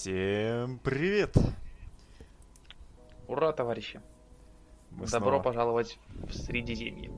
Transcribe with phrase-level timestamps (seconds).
[0.00, 1.36] Всем привет!
[3.26, 4.00] Ура, товарищи!
[4.92, 7.10] Мы Добро снова пожаловать в Средиземье.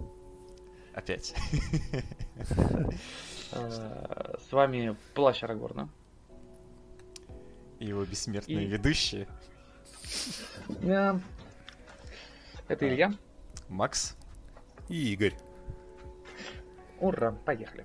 [0.95, 1.35] Опять.
[3.53, 5.91] Э, С вами Плащ Арагорна.
[7.81, 9.29] И его бессмертные ведущие
[12.67, 13.13] Это Илья.
[13.69, 14.17] Макс.
[14.89, 15.37] И Игорь.
[16.99, 17.85] Ура, поехали.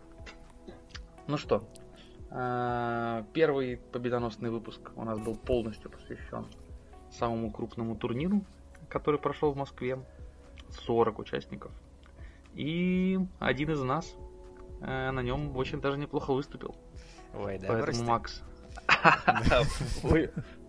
[1.28, 1.68] Ну что,
[3.34, 6.46] первый победоносный выпуск у нас был полностью посвящен
[7.12, 8.44] самому крупному турниру,
[8.90, 10.00] который прошел в Москве.
[10.86, 11.72] 40 участников.
[12.54, 14.14] И один из нас
[14.82, 16.76] э, на нем очень даже неплохо выступил.
[17.34, 18.04] Ой, да, Поэтому.
[18.04, 18.42] Макс,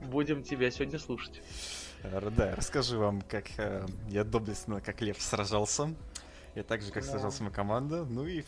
[0.02, 1.42] будем тебя сегодня слушать.
[2.02, 5.94] Да, расскажу вам, как э, я доблестно, как лев, сражался.
[6.54, 7.10] И также, как Да.
[7.10, 8.04] сражалась моя команда.
[8.04, 8.44] Ну и,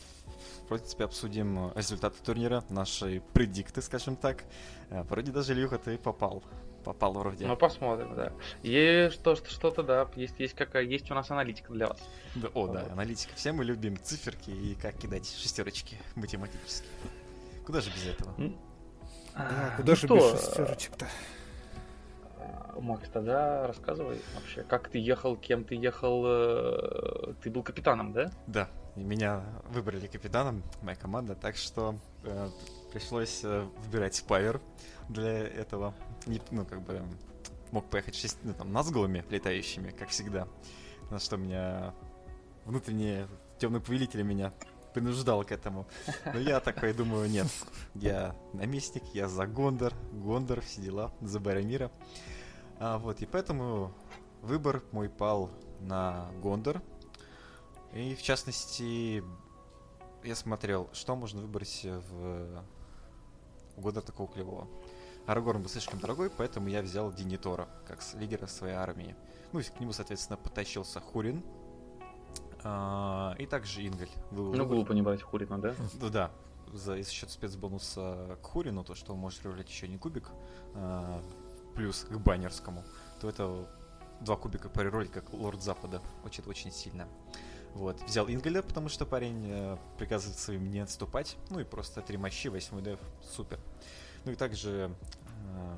[0.64, 4.44] в принципе, обсудим э, результаты турнира, наши предикты, скажем так.
[4.90, 6.42] Э, Вроде даже, Илюха, ты попал.
[6.84, 7.46] Попал вроде.
[7.46, 8.32] Ну, посмотрим, да.
[8.62, 11.98] И что, что- что-то, да, есть, есть, какая, есть у нас аналитика для вас.
[12.36, 12.92] Да, о, да, Вот.
[12.92, 13.34] аналитика.
[13.34, 16.86] Все мы любим циферки и как кидать шестерочки математически.
[17.66, 18.32] Куда же без этого?
[19.34, 21.06] А, А, куда ну же что, без шестерочек-то?
[22.38, 28.12] э, Макс, тогда рассказывай вообще, как ты ехал, кем ты ехал, э, ты был капитаном,
[28.12, 28.30] да?
[28.46, 28.68] Да,
[28.98, 32.48] и меня выбрали капитаном, моя команда, так что э,
[32.92, 34.60] пришлось э, выбирать павер
[35.08, 35.94] для этого.
[36.26, 37.02] Не, ну, как бы,
[37.70, 40.48] мог поехать шесть, ну, там, назгулами летающими, как всегда.
[41.10, 41.94] На что меня
[42.64, 43.26] внутренний
[43.58, 44.52] темный повелитель меня
[44.94, 45.86] принуждал к этому.
[46.24, 47.46] Но я такой думаю, нет,
[47.94, 51.92] я наместник, я за Гондор, Гондор, все дела, за Барамира.
[52.80, 53.94] А, вот, и поэтому
[54.42, 56.82] выбор мой пал на Гондор.
[57.92, 59.22] И в частности,
[60.22, 62.62] я смотрел, что можно выбрать в
[63.76, 64.68] у Гондора такого клевого.
[65.26, 69.14] Арагорн был слишком дорогой, поэтому я взял Динитора как лидера своей армии.
[69.52, 71.42] Ну и к нему, соответственно, потащился Хурин.
[72.64, 74.08] а, и также Ингаль.
[74.30, 75.74] Был Ну, глупо не брать Хурина, да?
[76.00, 76.30] Ну да,
[76.72, 80.30] за, за счет спецбонуса к Хурину, то, что он может рулить еще не кубик,
[80.74, 81.22] а,
[81.74, 82.84] плюс к баннерскому,
[83.20, 83.68] то это
[84.20, 86.02] два кубика приролить как Лорд Запада.
[86.24, 87.06] Очень, очень сильно.
[87.78, 88.02] Вот.
[88.02, 91.36] Взял Ингеля, потому что парень э, приказывает своим не отступать.
[91.48, 93.60] Ну и просто три мощи, восьмой деф, супер.
[94.24, 94.90] Ну и также
[95.54, 95.76] э,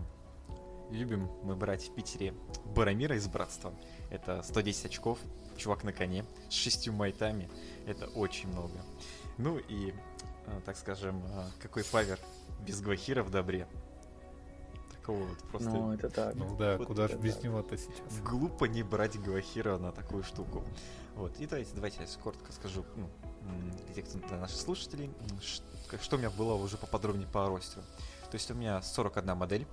[0.92, 2.32] любим мы брать в Питере
[2.74, 3.74] Барамира из Братства.
[4.08, 5.18] Это 110 очков,
[5.58, 7.50] чувак на коне, с шестью майтами.
[7.86, 8.80] Это очень много.
[9.36, 9.92] Ну и,
[10.46, 12.18] э, так скажем, э, какой павер
[12.66, 13.68] без Гвахира в добре.
[15.10, 16.34] Такого вот просто Ну, это так.
[16.36, 17.42] Ну да, Вот куда же без да.
[17.48, 18.20] него-то сейчас?
[18.24, 20.62] глупо не брать Гвахира на такую штуку.
[21.16, 23.08] Вот, и давайте, давайте я коротко скажу ну,
[23.44, 25.10] м, для тех, кто- для наших слушателей,
[26.00, 27.82] что у меня было уже поподробнее по ростеру.
[28.30, 29.66] То есть у меня 41 модель,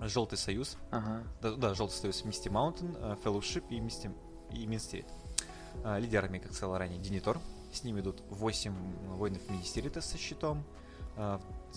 [0.00, 1.22] Желтый Союз, Ага.
[1.40, 4.14] да, да, Желтый Союз, Misty Mountain, э, Fellowship и Misty,
[4.52, 5.06] и Minstead.
[5.82, 7.38] А, Лидерами, как сказал ранее, Динитор.
[7.72, 8.74] С ними идут 8
[9.16, 10.62] воинов Министерита со щитом.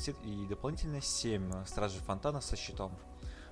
[0.08, 2.92] И дополнительно 7 Стражей Фонтана со щитом.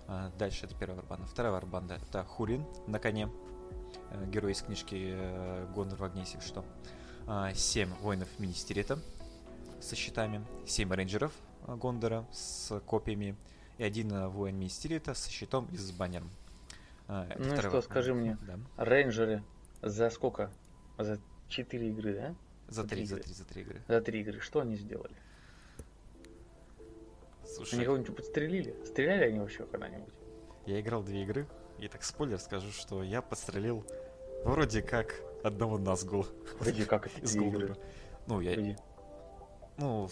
[0.08, 1.26] А, Дальше это первая варбанда.
[1.28, 3.30] Вторая варбанда это Хурин на коне.
[4.12, 6.64] э, Герой из книжки э, Гондор в огне, если что.
[7.54, 8.98] 7 воинов Министерита
[9.82, 10.46] со щитами.
[10.66, 11.34] 7 рейнджеров
[11.68, 13.36] э, Гондора с копьями.
[13.78, 16.30] И один э, воин Министерита со щитом и с баннером.
[17.08, 17.82] Это Ну вторая что, варбанда.
[17.82, 18.38] скажи мне.
[18.48, 18.58] Да.
[18.78, 19.44] Рейнджеры
[19.82, 20.52] за сколько?
[20.98, 21.20] За
[21.50, 22.36] 4 игры, да?
[22.70, 23.24] За За три, три за игры.
[23.24, 23.82] три, за три игры.
[23.88, 24.40] За 3 игры.
[24.40, 25.16] Что они сделали?
[27.58, 28.76] Слушай, Они кого-нибудь подстрелили?
[28.86, 30.14] Стреляли они вообще когда-нибудь?
[30.66, 31.48] я играл две игры,
[31.80, 33.86] и так спойлер скажу, что я подстрелил
[34.44, 36.26] вроде как одного Назгула
[36.60, 37.76] Вроде как из игры.
[38.28, 38.78] Ну, я, Вроде.
[39.78, 40.10] ну,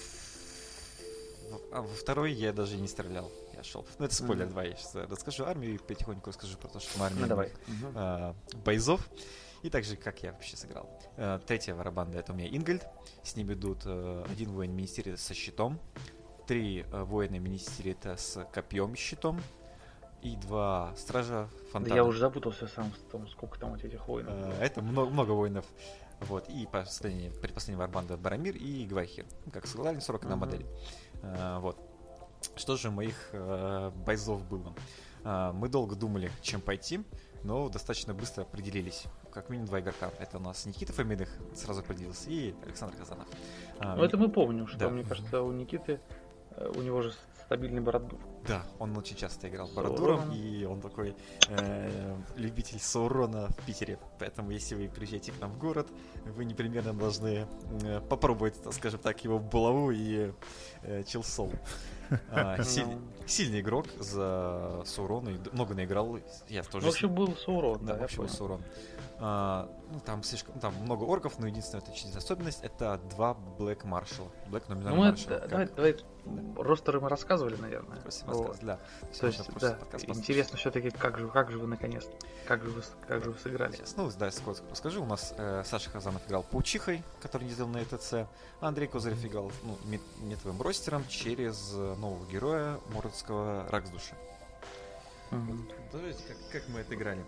[1.72, 3.86] а во второй я даже не стрелял, я шел.
[4.00, 4.54] Ну, это спойлер Мгм.
[4.54, 7.52] 2, я сейчас расскажу армию и потихоньку расскажу про то, что на армии Ну давай.
[7.96, 8.36] а,
[8.66, 9.08] бойзов.
[9.62, 10.88] И также, как я вообще сыграл.
[11.18, 12.86] Э, Третья варабанда это у меня Ингольд.
[13.24, 15.80] С ним идут э, один воин министерита со щитом,
[16.48, 19.42] три э, воина министерита с копьем и щитом,
[20.22, 21.96] и два стража Да фонтана.
[21.96, 24.34] я уже запутался сам в том, сколько там вот этих воинов.
[24.36, 24.64] Э.
[24.64, 25.66] Это много, много воинов.
[26.22, 26.48] Вот.
[26.50, 29.26] И последняя, предпоследняя варбанда Барамир и Гвахир.
[29.46, 30.40] Ну, Как сказали, 41 Мгм.
[30.40, 30.66] модель.
[31.22, 31.78] Э, Вот.
[32.56, 34.74] Что же моих э, бойзов было?
[35.54, 37.04] Мы долго думали, чем пойти,
[37.44, 39.06] но достаточно быстро определились.
[39.32, 40.12] Как минимум два игрока.
[40.20, 43.28] Это у нас Никита Фоминых сразу определился и Александр Казанов.
[43.82, 44.90] Ну это мы помним, что да.
[44.90, 46.00] мне кажется у Никиты,
[46.76, 47.14] у него же
[47.46, 48.20] стабильный бородбур.
[48.48, 49.92] Да, он очень часто играл Саурон.
[49.96, 51.16] Бородуром, и он такой
[51.50, 54.00] э, любитель Саурона в Питере.
[54.20, 55.88] Поэтому, если вы приезжаете к нам в город,
[56.26, 57.46] вы непременно должны
[57.84, 60.32] э, попробовать, так скажем так, его булаву и
[60.84, 61.52] э, чилсол.
[62.32, 63.00] А, силь- Ну.
[63.28, 66.20] Сильный игрок за Саурона, много наиграл.
[66.50, 68.38] Я тоже В общем, был Саурон, да, да, я вообще был понял.
[68.38, 68.62] Саурон.
[69.20, 74.30] А, ну, там слишком, там много орков, но единственная отличительная особенность это два Блэк Маршала.
[74.48, 75.32] Блэк номинал Ну, мы Маршал.
[75.34, 75.96] это, давай, давай,
[76.58, 77.98] ростеры мы рассказывали, наверное.
[78.26, 78.58] Вот.
[78.62, 78.78] Да.
[79.20, 79.78] То есть, да,
[80.08, 82.06] интересно все-таки, как же, как же вы наконец,
[82.46, 83.72] как же вы, как же вы сыграли?
[83.74, 85.02] Сейчас, ну, да, сколько расскажу.
[85.04, 88.28] У нас э, Саша Хазанов играл Паучихой, который не сделал на ЭТЦ.
[88.60, 94.16] Андрей Козырев играл ну, мет- метовым ростером через э, нового героя Муротского Раксдуша.
[95.32, 95.68] Мгм.
[95.92, 97.24] Давайте, как, как мы это играли?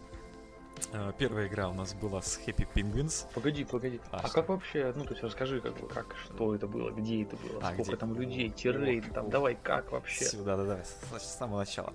[1.17, 3.25] Первая игра у нас была с Happy Penguins.
[3.33, 3.99] Погоди, погоди.
[4.11, 4.35] А, А, что?
[4.35, 7.73] как вообще, ну, то есть расскажи, как, как, что это было, где это было, А,
[7.73, 7.95] сколько где?
[7.97, 9.29] там людей, террейн, О, там, о.
[9.29, 10.25] давай, как вообще?
[10.25, 11.93] Всё, Да-да-да, с, с самого начала.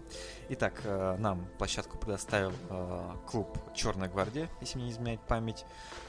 [0.51, 5.65] Итак, э, нам площадку предоставил э, клуб Черная гвардия, если мне не изменяет память.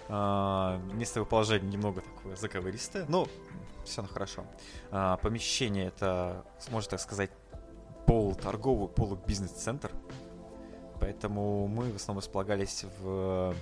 [0.09, 3.27] Э, Местное положение немного такое заковыристое, но
[3.85, 4.45] все равно хорошо.
[5.21, 7.31] Помещение это, можно так сказать,
[8.07, 9.91] полуторговый, полубизнес-центр.
[11.03, 13.53] Поэтому мы в основном располагались в,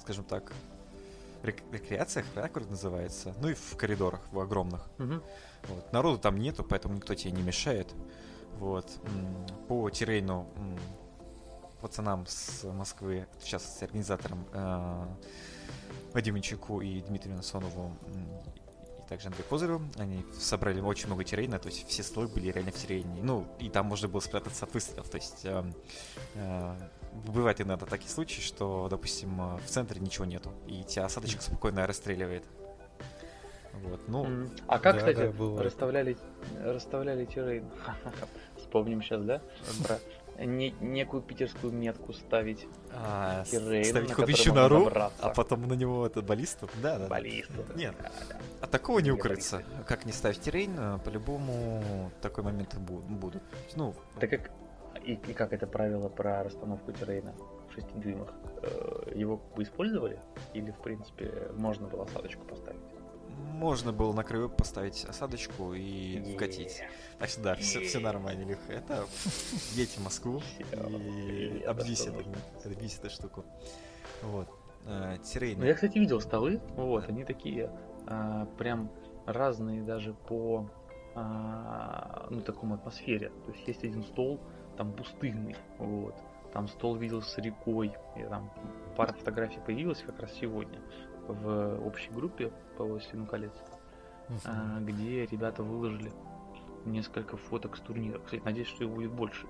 [0.00, 0.50] скажем так,
[1.42, 3.34] рек- рекреациях, да, как это называется?
[3.42, 4.88] Ну и в коридорах, в огромных.
[4.96, 5.22] Мгм.
[5.68, 5.92] Вот.
[5.92, 7.92] Народу там нету, поэтому никто тебе не мешает.
[8.58, 8.90] Вот.
[9.68, 10.46] По террейну
[11.82, 15.06] пацанам с Москвы, в частности, организаторам э,
[16.14, 17.94] Вадиму Чеку и Дмитрию Насонову
[19.12, 22.76] также Андрею Козыреву, они собрали очень много террейна, то есть все столы были реально в
[22.76, 23.22] террейне.
[23.22, 25.74] Ну, и там можно было спрятаться от выстрелов, то есть эм,
[26.34, 26.76] э,
[27.26, 31.86] бывает иногда такие случаи, что, допустим, э, в центре ничего нету, и тебя осадочек спокойно
[31.86, 32.44] расстреливает.
[33.82, 34.48] Вот, ну.
[34.66, 35.66] А как, Да, кстати, да, бывает.
[35.66, 36.16] расставляли,
[36.64, 37.68] расставляли террейн?
[38.56, 39.42] Вспомним сейчас, да?
[39.82, 39.98] Про
[40.38, 45.16] не- некую питерскую метку ставить А, террейн, ставить на можно нору, добраться.
[45.22, 46.68] а потом на него это баллисту.
[46.82, 46.98] Да, да.
[47.00, 47.08] да.
[47.08, 47.52] баллисту.
[47.76, 48.36] Нет, Да, да.
[48.60, 49.56] от такого не Не укрыться.
[49.56, 49.84] баллисты.
[49.86, 53.42] Как не ставить террейн, а, по-любому такой момент бу- будут.
[53.76, 54.50] Ну, Так как
[55.04, 57.34] и, и как это правило про расстановку террейна
[57.70, 58.32] в 6 дюймах?
[58.62, 60.20] Э, Его бы использовали?
[60.54, 62.80] Или, в принципе, можно было осадочку поставить?
[63.36, 66.80] Можно было на краю поставить осадочку и вкатить.
[66.80, 68.72] Е, Так что да, все, все нормально, Илюха.
[68.72, 69.06] Это
[69.74, 70.42] едете в Москву
[70.72, 72.24] и обвись эту,
[72.64, 73.44] обвись эту штуку.
[74.22, 74.48] Вот.
[74.86, 75.58] А, Террейн.
[75.58, 77.70] Ну, я, кстати, видел столы, вот, они такие
[78.06, 78.90] а, прям
[79.26, 80.68] разные даже по
[81.14, 83.30] а, ну, такому атмосфере.
[83.46, 84.40] То есть есть один стол,
[84.76, 86.16] там пустынный, вот.
[86.52, 88.52] Там стол видел с рекой, и там
[88.96, 90.80] пара фотографий появилась как раз сегодня
[91.28, 93.52] в общей группе по «Властелину колец»,
[94.44, 96.12] а, где ребята выложили
[96.84, 98.18] несколько фоток с турнира.
[98.20, 99.46] Кстати, надеюсь, что их будет больше.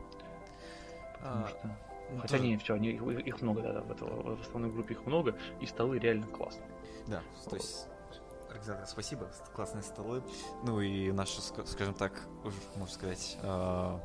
[1.19, 1.59] Потому А, что...
[2.11, 4.71] ну, Хотя тоже- не, все, они, их, их много, да, да, в, этого- в основной
[4.71, 6.67] группе их много, и столы реально классные.
[7.07, 7.89] Да, то есть
[8.49, 10.23] организаторам спасибо, классные столы.
[10.65, 12.13] Ну и наша, ска- скажем так,
[12.77, 13.99] можно сказать, э,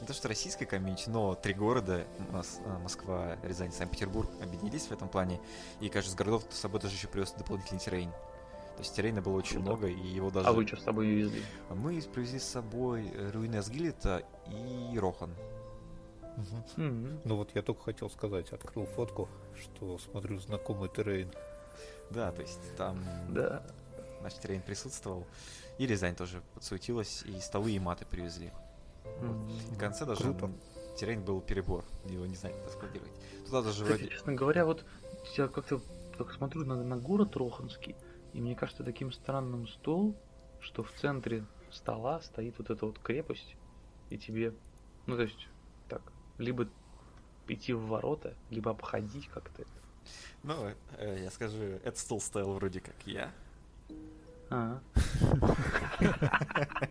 [0.00, 2.42] не то что российская комьюнити, но три города, э,
[2.82, 5.40] Москва, Рязань, Санкт-Петербург, объединились в этом плане.
[5.80, 8.10] И каждый из городов с собой даже еще привез дополнительный террейн.
[8.10, 9.66] То есть террейна было очень Круто.
[9.70, 10.48] много, и его даже...
[10.48, 11.42] А вы что с собой везли?
[11.68, 15.34] Мы привезли с собой руины Асгилета и Рохан.
[16.36, 16.64] Мгм.
[16.76, 17.20] Мгм.
[17.24, 19.28] Ну вот я только хотел сказать, открыл фотку,
[19.60, 21.30] что смотрю знакомый террейн.
[22.10, 23.62] Да, то есть там Да.
[24.22, 25.26] наш террейн присутствовал.
[25.76, 28.50] И Рязань тоже подсуетилась, и столы, и маты привезли.
[29.18, 30.46] В конце даже Круто.
[30.46, 30.54] м,
[30.96, 33.12] террейн был перебор, его не знали, куда складировать.
[33.46, 34.14] Туда даже Кстати, вроде...
[34.14, 34.84] честно говоря, вот
[35.36, 35.80] я как-то
[36.18, 37.96] так смотрю на, на город Роханский,
[38.32, 40.14] и мне кажется таким странным стол,
[40.60, 43.56] что в центре стола стоит вот эта вот крепость,
[44.10, 44.52] и тебе,
[45.06, 45.48] ну то есть,
[45.88, 46.02] так,
[46.38, 46.68] либо
[47.48, 49.62] идти в ворота, либо обходить как-то.
[49.62, 49.70] это.
[50.42, 50.54] Ну,
[50.98, 53.32] э, я скажу, этот стол стоял вроде как я.
[54.50, 54.80] А.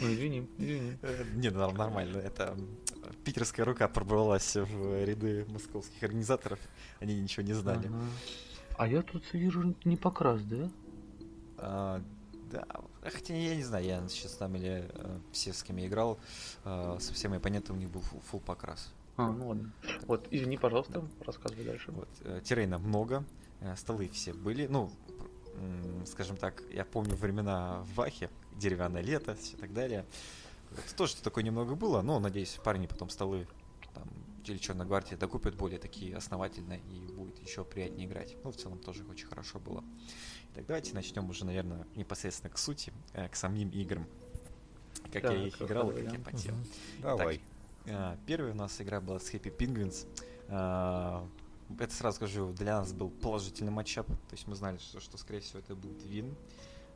[0.00, 0.96] Ну извини, извини.
[1.02, 2.56] Э, Не, ну, нор- нормально, это
[3.24, 6.58] питерская рука пробралась в ряды московских организаторов,
[7.00, 7.86] они ничего не знали.
[7.88, 8.04] Ага.
[8.78, 10.70] А я тут вижу не покрас, да?
[11.58, 12.02] А,
[12.50, 12.66] да,
[13.02, 16.18] хотя я не знаю, я сейчас там или э, все, с кем я играл,
[16.64, 18.92] э, со всеми оппонентами у них был фу- фул покрас.
[19.16, 19.72] А, ну ладно.
[20.06, 21.92] Вот, извини, пожалуйста, рассказывай дальше.
[21.92, 23.24] Вот, э, террейна много,
[23.60, 24.90] э, столы все были, ну,
[26.06, 30.04] скажем так, я помню времена в Вахе, деревянное лето и так далее.
[30.70, 33.46] Вот, тоже такое немного было, но, надеюсь, парни потом столы
[33.94, 34.08] там,
[34.44, 38.36] или Черная гвардия докупят более такие основательные и будет еще приятнее играть.
[38.44, 39.84] Ну, в целом тоже очень хорошо было.
[40.52, 44.06] Итак, давайте начнем уже, наверное, непосредственно к сути, э, к самим играм.
[45.12, 46.18] как Так, я их играл как я да.
[46.18, 46.54] потел.
[46.54, 46.66] Мгм.
[47.02, 47.40] Давай.
[47.86, 50.06] А, Первая у нас игра была с Happy Penguins.
[50.48, 51.26] А,
[51.78, 54.06] Это сразу скажу, для нас был положительный матчап.
[54.06, 56.36] То есть мы знали, что, что скорее всего это будет вин.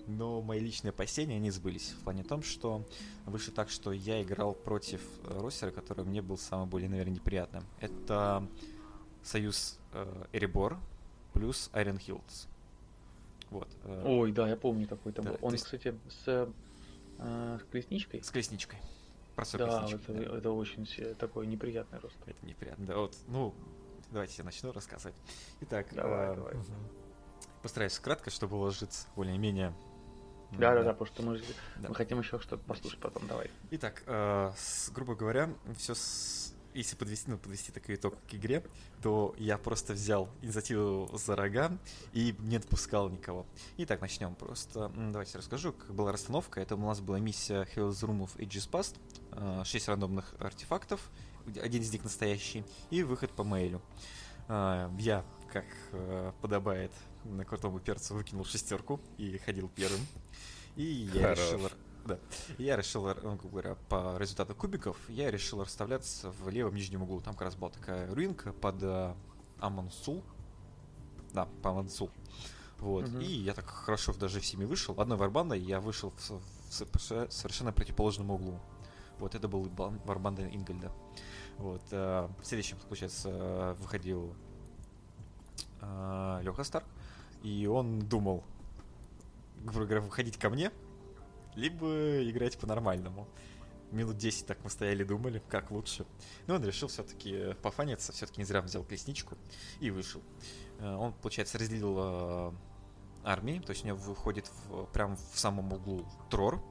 [0.08, 1.90] Но мои личные опасения не сбылись.
[1.90, 2.82] В плане том, что
[3.26, 7.62] вышло так, что я играл против э, ростера, который мне был самый более, наверное, неприятным.
[7.78, 8.48] Это
[9.22, 10.78] союз э, Эребор
[11.34, 12.48] плюс Iron Hills.
[13.50, 13.68] Вот.
[13.84, 15.38] э, Ой, да, я помню такой там Да, был.
[15.42, 16.22] Он, есть- кстати, с,
[17.18, 18.22] э, с колесничкой.
[18.22, 18.78] С колесничкой.
[19.36, 20.38] Простой Да, колесничкой, это, да.
[20.38, 20.86] это очень
[21.16, 22.16] такой неприятный рост.
[22.24, 22.86] Это неприятно.
[22.86, 23.52] Да, вот, ну,
[24.10, 25.16] давайте я начну рассказывать.
[25.60, 26.54] Итак, Давай, э, давай.
[27.62, 29.74] Постараюсь кратко, чтобы уложиться более-менее.
[30.52, 31.38] М, Да, да, да, потому что мы,
[31.76, 31.88] Да.
[31.88, 33.50] мы хотим еще что-то послушать потом, давай.
[33.70, 35.94] Итак, э, с- грубо говоря, все
[36.74, 38.62] если подвести, ну, подвести такой итог к игре,
[39.02, 41.72] то я просто взял инициативу за рога
[42.12, 43.46] и не отпускал никого.
[43.78, 44.92] Итак, начнем просто.
[44.94, 46.60] Давайте расскажу, как была расстановка.
[46.60, 48.94] Это у нас была миссия Hell's Room of Ages Past.
[49.32, 51.00] э, Шесть рандомных артефактов,
[51.60, 53.80] один из них настоящий, и выход по мейлю.
[54.46, 56.92] А, Я, как э, подобает
[57.24, 60.00] на крутому перцу, выкинул шестерку и ходил первым.
[60.76, 61.38] И я Хорош.
[61.38, 61.70] решил
[62.06, 62.18] да.
[62.56, 67.20] Я решил, ну, говоря, по результату кубиков, я решил расставляться в левом нижнем углу.
[67.20, 69.14] Там как раз была такая руинка под э,
[69.60, 70.22] Амансул.
[71.34, 72.10] Да, по Амансул.
[72.78, 73.08] Вот.
[73.08, 73.20] Мгм.
[73.20, 74.98] И я так хорошо даже всеми вышел.
[74.98, 78.58] Одной варбандой я вышел в, в соверше- совершенно противоположном углу.
[79.18, 80.90] Вот это был бан- варбанда Ингольда.
[81.58, 81.82] Вот.
[81.90, 84.34] э, Следующим, получается, э, выходил
[85.80, 86.86] Леха Старк.
[87.42, 88.44] И он думал,
[89.64, 90.70] грубо говоря, выходить ко мне,
[91.54, 93.26] либо играть по-нормальному.
[93.90, 96.04] Минут 10 так мы стояли, думали, как лучше.
[96.46, 99.36] Но он решил все-таки пофаниться, все-таки не зря взял колесничку
[99.80, 100.20] и вышел.
[100.78, 102.52] Э, Он, получается, разделил э,
[103.24, 106.62] армии, то есть у него выходит в, прям в самом углу Трор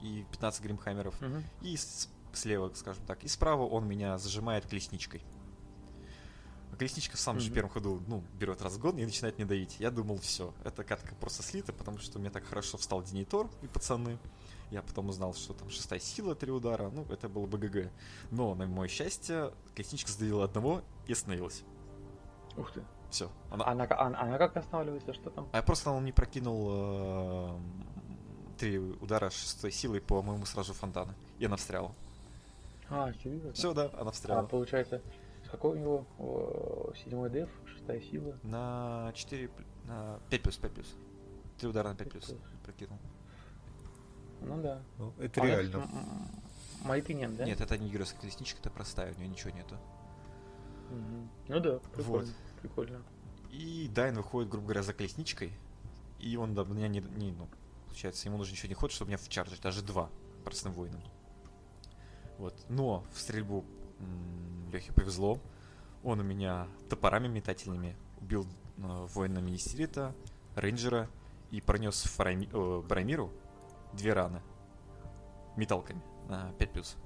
[0.00, 1.20] и 15 гримхаммеров.
[1.62, 5.22] И с- слева, скажем так, и справа он меня зажимает колесничкой.
[6.74, 9.76] А Колесничка в самом же первом ходу, ну, берет разгон и начинает мне давить.
[9.78, 13.68] Я думал, все, эта катка просто слита, потому что меня так хорошо встал Денитор и
[13.68, 14.18] пацаны.
[14.72, 17.92] Я потом узнал, что там шестая сила, три удара, ну, это было БГГ.
[18.32, 21.62] Но, на мое счастье, колесничка задавила одного и остановилась.
[22.56, 22.82] Ух ты.
[23.08, 23.30] Все.
[23.52, 23.66] Она...
[23.66, 25.48] Она, ка- она, она как останавливается, что там?
[25.52, 27.58] А я просто он не прокинул э,
[28.58, 31.14] три удара шестой силой по моему сразу фонтана.
[31.38, 31.94] И она встряла.
[32.90, 33.52] А, серьезно?
[33.52, 34.46] Все, да, она А встряла.
[34.46, 35.02] получается, с
[35.54, 38.36] какой у него седьмой деф, шестая сила?
[38.42, 39.50] На 4,
[39.84, 40.94] на 5 плюс, 5 плюс.
[41.58, 42.34] Три удара на 5 плюс.
[42.64, 42.98] Прокинул.
[44.40, 44.82] Ну да.
[44.98, 45.76] Ну, это А реально.
[45.76, 46.28] м-
[46.84, 47.44] Майты нет, да?
[47.44, 49.76] Нет, это не геройская колесничка, это простая, у нее ничего нету.
[50.90, 51.30] Мгм.
[51.48, 52.32] Ну да, прикольно.
[52.60, 53.02] Прикольно.
[53.50, 55.52] И Дайн выходит, грубо говоря, за колесничкой.
[56.18, 57.48] И он до меня не, не, ну,
[57.86, 60.10] получается, ему нужно еще не ход, чтобы меня вчаржить, даже два
[60.44, 61.00] простым воином.
[62.38, 62.54] Вот.
[62.68, 63.64] Но в стрельбу
[64.74, 65.38] Лехе повезло.
[66.02, 68.46] Он у меня топорами метательными убил
[68.78, 70.14] э, воина Министерита,
[70.56, 71.08] рейнджера
[71.50, 73.32] и пронес Фарами- э, Барамиру
[73.92, 74.42] две раны
[75.56, 76.96] металками на 5 плюс.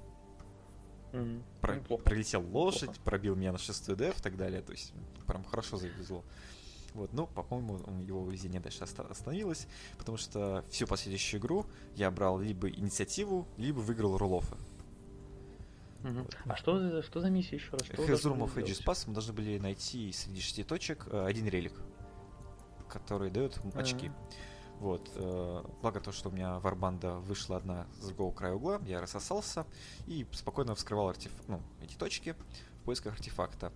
[1.13, 1.43] Мгм.
[1.61, 2.03] Про- Неплохо.
[2.03, 3.01] пролетел лошадь, Неплохо.
[3.03, 4.61] пробил меня на 6 деф и так далее.
[4.61, 4.93] То есть
[5.27, 6.23] прям хорошо завезло.
[6.95, 9.67] Вот, но, по-моему, его везение дальше оста- остановилось,
[9.99, 14.55] потому что всю последующую игру я брал либо инициативу, либо выиграл рулофы.
[16.03, 16.27] Мгм.
[16.45, 17.81] А что, что за миссия еще раз?
[17.81, 18.05] Ages
[18.75, 18.85] сделать?
[18.85, 21.73] Pass мы должны были найти среди шести точек э, один релик,
[22.87, 24.07] который дает очки.
[24.07, 24.15] Ага.
[24.79, 25.11] Вот.
[25.15, 29.65] э, Благо то, что у меня варбанда вышла одна с другого края угла, я рассосался
[30.07, 31.31] и спокойно вскрывал артеф...
[31.47, 32.33] ну, эти точки
[32.81, 33.73] в поисках артефакта.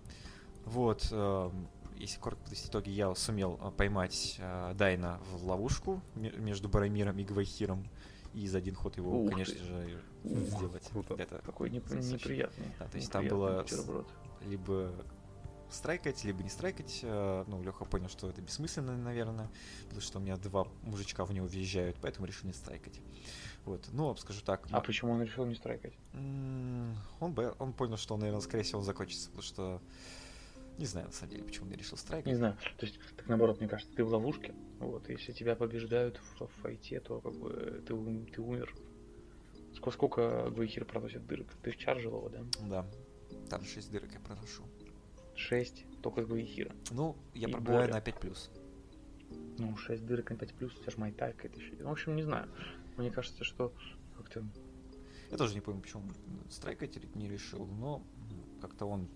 [0.64, 1.06] Вот.
[1.10, 1.50] э,
[1.98, 7.24] Если коротко подвести итоги, я сумел поймать э, Дайна в ловушку ме- между Барамиром и
[7.24, 7.86] Гвайхиром.
[8.32, 9.62] И за один ход его, Ух конечно ты.
[9.64, 10.88] же, сделать.
[10.90, 11.14] круто.
[11.18, 12.66] Это Какой неп- неприятный.
[12.78, 14.08] Да, то есть там было бутерброд.
[14.42, 14.92] либо
[15.70, 17.00] страйкать, либо не страйкать.
[17.02, 19.50] Э, Ну, Леха понял, что это бессмысленно, наверное,
[19.84, 23.00] потому что у меня два мужичка в него въезжают, поэтому решил не страйкать.
[23.64, 23.88] Вот.
[23.92, 24.66] Ну, скажу так.
[24.70, 25.94] А м- почему он решил не страйкать?
[27.20, 29.82] он, бо- он понял, что, наверное, скорее всего, он закончится, потому что
[30.78, 32.26] не знаю, на самом деле, почему он не решил страйкать.
[32.26, 32.56] Не знаю.
[32.78, 34.54] То есть, так наоборот, мне кажется, ты в ловушке.
[34.80, 37.94] Вот, если тебя побеждают в, в файте, то как бы ты,
[38.32, 38.74] ты умер.
[39.92, 41.46] Сколько, сколько Гвейхир проносит дырок?
[41.62, 42.40] Ты в чаржил его, да?
[42.70, 42.86] Да.
[43.50, 44.62] Там 6 дырок я проношу.
[45.34, 46.72] Шесть только с Гвейхира.
[46.90, 48.50] Ну, я пробиваю на 5 плюс.
[49.58, 51.74] Ну, 6 дырок на 5 плюс, у тебя же майтай какая-то еще.
[51.80, 52.48] Ну, В общем, не знаю.
[52.96, 53.74] Мне кажется, что
[54.16, 54.42] как-то...
[55.30, 56.02] Я тоже не понял, почему
[56.48, 59.08] страйкать не решил, но м, как-то он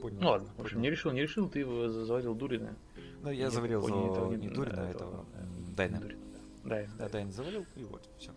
[0.00, 0.18] понял.
[0.20, 2.74] Ну ладно, в общем, не решил, не решил, ты его за- заварил Дурина.
[3.22, 5.26] Ну, я заварил не этого, не, не- Дурина, этого, этого
[5.76, 6.00] Дайна.
[6.00, 6.20] Дурина,
[6.64, 8.32] Да, Да, Дайн завалил, и вот, все.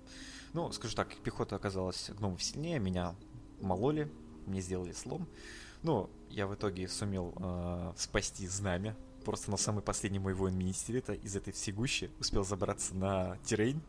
[0.54, 3.16] Ну, скажу так, пехота оказалась гномов сильнее, меня
[3.60, 4.12] мололи,
[4.46, 5.28] мне сделали слом.
[5.82, 8.96] Ну, я в итоге сумел э, спасти знамя.
[9.26, 13.82] Просто на самый последний мой воин министерита из этой всегущи успел забраться на террейн.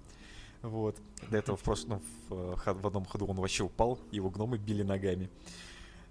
[0.63, 0.97] Вот.
[1.31, 4.83] До этого в прошлом, в, э, в одном ходу он вообще упал, его гномы били
[4.83, 5.31] ногами.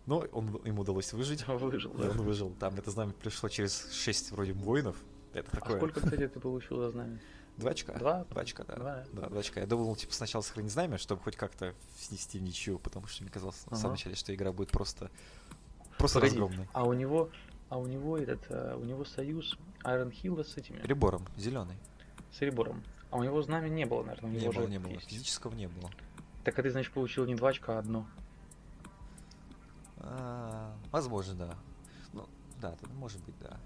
[0.05, 1.47] Но он, ему удалось выжить.
[1.47, 2.09] Выжил, И да.
[2.11, 2.53] он выжил.
[2.59, 4.97] Там это знамя пришло через 6 вроде воинов.
[5.33, 5.77] Это А такое.
[5.77, 7.19] сколько, кстати, ты получил за знамя?
[7.57, 7.93] Два очка?
[7.93, 8.23] Два?
[8.25, 8.75] Два очка, да.
[8.75, 9.03] Два.
[9.13, 9.59] Да, два очка.
[9.59, 13.31] Я думал, типа, сначала сохранить знамя, чтобы хоть как-то снести в ничью, потому что мне
[13.31, 13.93] казалось на самом Ага.
[13.93, 15.11] начале, что игра будет просто...
[15.97, 16.67] Просто Погоди, разгромной.
[16.73, 17.29] А у него,
[17.69, 21.77] а у него этот, э, у него союз Айрон Хилла с этими, Ребором, зеленый.
[22.31, 22.83] с Рибором.
[23.11, 24.89] А у него знамя не было, наверное, у Не него было, же не было.
[24.91, 25.07] есть.
[25.07, 25.91] Физического не было.
[26.43, 28.07] Так а ты, значит, получил не два очка, а одно.
[29.97, 31.55] А, возможно, да.
[32.11, 32.27] Ну,
[32.59, 33.59] да, может быть, да.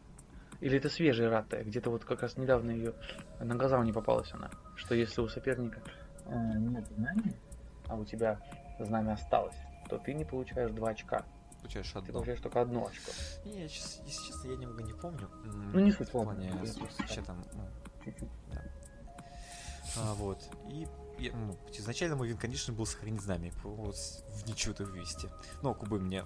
[0.60, 2.94] Или это свежая ратая, где-то вот как раз недавно ее
[3.40, 5.82] на глаза не попалась она, что если у соперника
[6.26, 7.36] э, нет знамени,
[7.88, 8.40] а у тебя
[8.80, 9.56] знамя осталось,
[9.90, 11.26] то ты не получаешь два очка,
[11.62, 12.14] Получаешь ты одно.
[12.14, 13.12] получаешь только одно очко.
[13.46, 15.30] Не, я, чес- если честно, я немного не помню.
[15.74, 16.34] Ну, не суть, ладно.
[16.34, 16.56] плане, Я
[17.00, 17.62] вообще там, ну,
[18.06, 18.30] Чуть-чуть.
[19.98, 20.48] А, вот.
[20.70, 20.88] И
[21.20, 25.30] я, ну, изначально мой вин, конечно, был сохранить знамя, вот в ничью-то вывести.
[25.64, 26.24] Но кубы мне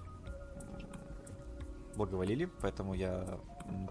[1.96, 3.38] благоволили, поэтому я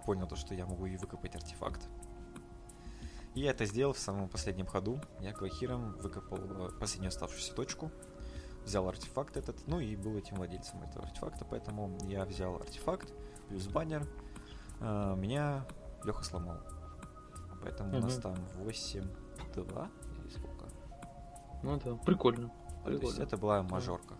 [0.05, 1.87] понял то, что я могу и выкопать артефакт.
[3.33, 4.99] И я это сделал в самом последнем ходу.
[5.19, 7.91] Я Квахиром выкопал э, последнюю оставшуюся точку,
[8.65, 13.13] взял артефакт этот, ну и был этим владельцем этого артефакта, поэтому я взял артефакт,
[13.47, 14.05] плюс баннер.
[14.81, 15.65] А, меня
[16.03, 16.57] Леха сломал.
[17.61, 19.07] Поэтому у нас там 8
[19.55, 19.91] 2
[20.23, 20.65] или сколько?
[21.63, 22.51] Ну да, прикольно.
[22.83, 23.23] То есть Прикольно.
[23.23, 24.15] это была мажорка.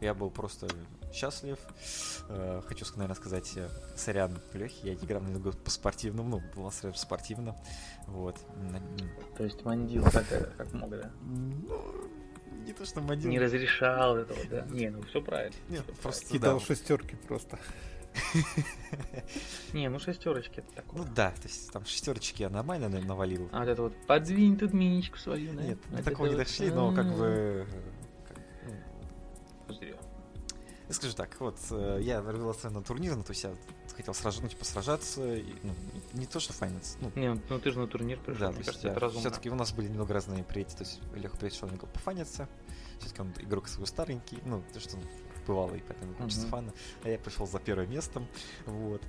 [0.00, 0.68] Я был просто
[1.12, 1.58] счастлив.
[2.28, 4.88] Э, Хочу, наверное, сказать э, сорян Лехе.
[4.88, 7.56] Я играл немного по-спортивному, ну, был настроен спортивно.
[8.06, 8.36] Вот.
[9.36, 11.10] То есть мандил как, э, как мог, да?
[11.22, 12.10] ну,
[12.66, 13.30] Не то, что модил.
[13.30, 14.66] Не разрешал этого, да?
[14.70, 15.56] Не, ну все правильно.
[15.68, 16.64] Нет, всё просто Кидал да.
[16.64, 17.58] шестерки просто.
[19.72, 21.02] Не, ну шестерочки это такое.
[21.02, 23.48] Ну да, то есть там шестерочки я нормально на- навалил.
[23.52, 25.62] А вот это вот подвинь тут миничку свою, да?
[25.62, 27.66] Нет, Вот такого не дошли, но как бы...
[29.68, 29.96] э, ну, пузырё.
[30.86, 33.54] Я скажу так, вот, э, я вырвался на турнир, ну, то есть я
[33.96, 35.74] хотел сражаться, ну, типа, сражаться, и, ну,
[36.12, 38.62] не то, что файнец, ну, Не, ну, ну ты же на турнир пришел, да, мне
[38.64, 39.20] кажется, я- это разумно.
[39.30, 42.48] все-таки у нас были немного разные приоритеты, то есть Леха пришел немного пофаниться,
[42.98, 45.04] все-таки он игрок свой старенький, ну, то, что он
[45.46, 46.50] бывалый, поэтому хочется Мгм.
[46.50, 48.26] фана, а я пришел за первым местом,
[48.66, 49.02] вот,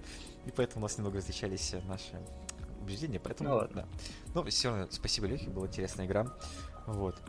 [0.45, 2.21] и поэтому у нас немного различались э, наши
[2.81, 3.81] убеждения, поэтому, Ну ладно.
[3.81, 4.33] да.
[4.33, 6.25] Но все равно спасибо Лехе, была интересная игра,
[6.85, 7.21] вот.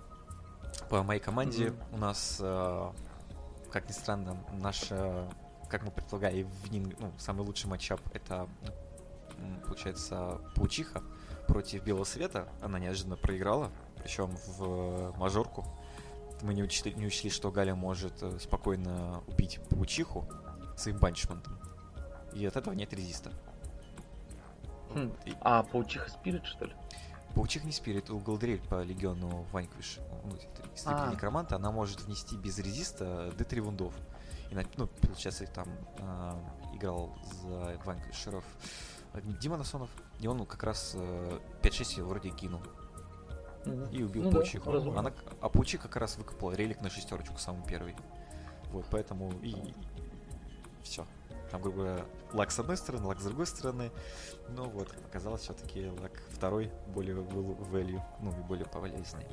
[0.89, 1.83] По моей команде Мгм.
[1.93, 2.93] у нас, э,
[3.71, 5.29] как ни странно, наша,
[5.69, 8.49] как мы предполагали, в нин, ну, самый лучший матчап это,
[9.67, 11.03] получается, Паучиха
[11.47, 12.49] против Белого Света.
[12.63, 13.71] Она неожиданно проиграла,
[14.03, 15.65] причем в мажорку.
[16.43, 20.29] Мы не учли, не учли, что Галя может э, спокойно убить Паучиху
[20.77, 21.59] своим банчментом.
[22.35, 23.33] И от этого нет резиста.
[24.91, 25.13] Хм.
[25.25, 26.75] И- А, паучиха спирит, что ли?
[27.37, 31.13] Паучих не спирит, у Голдрель по легиону Ваньквиш, ну, это из А.
[31.13, 33.93] некроманта, она может внести без резиста D3 вундов.
[34.51, 35.69] И, ну, получается, там
[36.01, 38.43] а, играл за Ваньквишеров
[39.13, 42.63] э, Дима Насонов, и он как раз э, 5-6 вроде кинул
[43.93, 44.71] и убил Ну да, Паучиху.
[44.73, 45.01] разумно.
[45.01, 47.95] Она, а Паучих как раз выкопал релик на шестерочку, самый первый.
[48.71, 49.75] Вот, поэтому и,
[50.87, 51.07] все.
[51.51, 53.91] Там, грубо говоря, лак с одной стороны, лак с другой стороны.
[54.49, 59.27] Но вот, оказалось, все-таки лак второй более был value, ну и более полезный.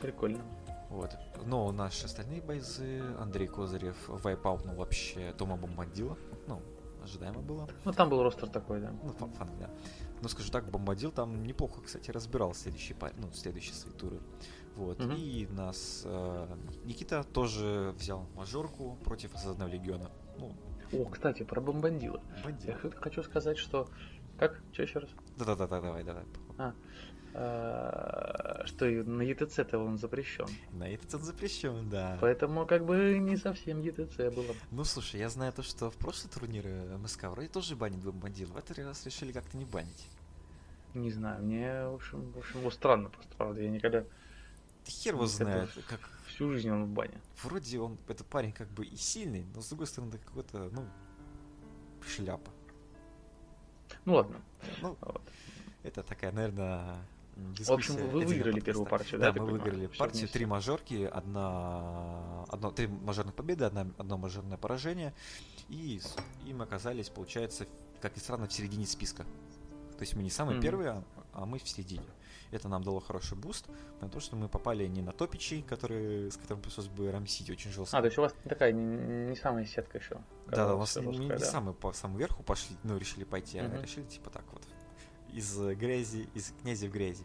[0.00, 0.42] Прикольно.
[0.88, 1.16] Вот.
[1.44, 6.16] Но наши остальные бойзы, Андрей Козырев вайпаутнул вообще Тома Бомбандила.
[6.46, 6.62] Ну,
[7.02, 7.68] ожидаемо было.
[7.84, 8.92] Ну там был ростер такой, да.
[9.02, 9.70] Ну, фан, фан, да.
[10.22, 14.20] Но скажу так, Бомбадил там неплохо, кстати, разбирал следующие, ну, следующие свои туры.
[14.76, 14.98] Вот.
[14.98, 15.14] Мгм.
[15.14, 20.10] И нас э, Никита тоже взял мажорку против Осознанного Легиона.
[20.38, 20.54] Ну,
[20.92, 22.20] О, кстати, про бомбандила.
[22.44, 22.74] бандил.
[22.82, 23.88] Я хочу сказать, что...
[24.38, 24.60] Как?
[24.72, 25.10] Что еще раз?
[25.36, 26.24] Да-да-да, давай, давай.
[27.32, 30.48] А, Что и на ЕТЦ-то он запрещен.
[30.72, 32.18] На он запрещен, да.
[32.20, 34.54] Поэтому как бы не совсем ЕТЦ было.
[34.72, 38.48] Ну слушай, я знаю то, что в прошлые турниры МСК вроде тоже банит Бомбандил.
[38.48, 40.08] В этот раз решили как-то не банить.
[40.94, 43.62] Не знаю, мне, в общем, в общем, вот странно просто, правда.
[43.62, 44.06] Я никогда Да
[44.90, 46.00] хер его знает, как
[46.30, 47.20] всю жизнь он в бане.
[47.42, 50.84] вроде он, этот парень как бы и сильный, но с другой стороны какой-то, ну,
[52.06, 52.50] шляпа.
[54.04, 54.40] Ну ладно.
[54.80, 55.22] Ну, Вот.
[55.82, 56.96] это такая, наверное,
[57.36, 59.62] В общем, вы выиграли первую партию, да, Да, мы понимаю?
[59.64, 65.12] выиграли партию, три мажорки, одна, одно, три мажорных победы, одна, одно мажорное поражение,
[65.68, 66.16] и, с-
[66.46, 67.66] и мы оказались, получается,
[68.00, 69.24] как ни странно, в середине списка.
[69.24, 70.62] То есть мы не самые Мгм.
[70.62, 72.04] первые, а, а мы в середине.
[72.50, 73.66] Это нам дало хороший boost,
[74.00, 77.70] на то, что мы попали не на топичей, которые, с которыми пришлось бы рамсить очень
[77.70, 77.96] жестко.
[77.96, 80.16] А, то есть у вас такая не, не самая сетка еще.
[80.48, 83.68] Да, да, у нас не, не самые по самому верху пошли, ну, решили пойти, а
[83.68, 83.82] Мгм.
[83.82, 84.62] решили, типа, так вот,
[85.32, 87.24] из грязи, из князя в грязи.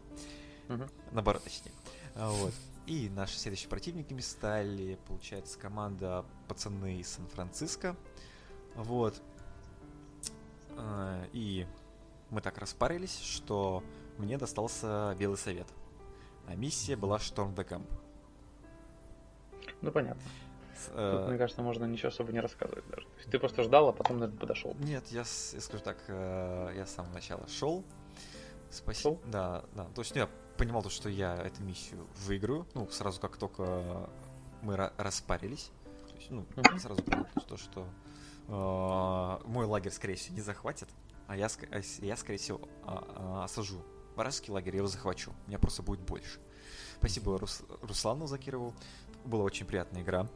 [0.68, 0.88] Мгм.
[1.12, 1.72] Наоборот, точнее.
[2.16, 2.54] А, Вот.
[2.86, 7.96] И наши следующие противниками стали, получается, команда пацаны из Сан-Франциско.
[8.76, 9.20] Вот.
[10.78, 11.66] А, И
[12.30, 13.84] мы так распарились, что
[14.18, 15.68] мне достался Белый Совет.
[16.48, 17.90] А миссия была Шторм де Кэмп.
[19.82, 20.22] Ну понятно.
[20.78, 23.08] С, Тут, э, мне кажется, можно ничего особо не рассказывать даже.
[23.08, 24.76] То есть ты просто ждал, а потом наверное, подошел.
[24.80, 27.84] Нет, я, я скажу так, э, я с самого начала шел.
[28.70, 29.18] Спасибо.
[29.26, 29.86] Да, да.
[29.96, 32.68] То есть ну, я понимал, то, что я эту миссию выиграю.
[32.74, 34.10] Ну, сразу как только
[34.62, 35.72] мы ра- распарились.
[36.10, 36.80] То есть, ну, Мгм.
[36.80, 37.88] сразу понял, то, что
[38.48, 40.90] э, мой лагерь, скорее всего, не захватит,
[41.28, 43.82] а я, а я скорее всего, а- а, осажу
[44.16, 45.32] вражеский лагерь, я его захвачу.
[45.46, 46.40] У меня просто будет больше.
[46.98, 48.74] Спасибо Рус- Руслану Закирову.
[49.26, 50.28] Была очень приятная игра.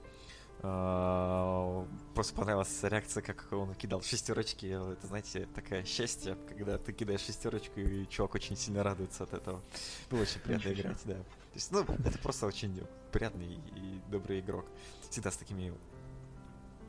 [0.62, 4.66] А, Просто понравилась реакция, как он кидал шестерочки.
[4.66, 9.62] Это, знаете, такое счастье, когда ты кидаешь шестерочку, и чувак очень сильно радуется от этого.
[10.10, 11.14] Было очень приятно играть, да.
[11.16, 14.66] То есть, ну, это просто очень приятный и добрый игрок.
[15.10, 15.74] Всегда с такими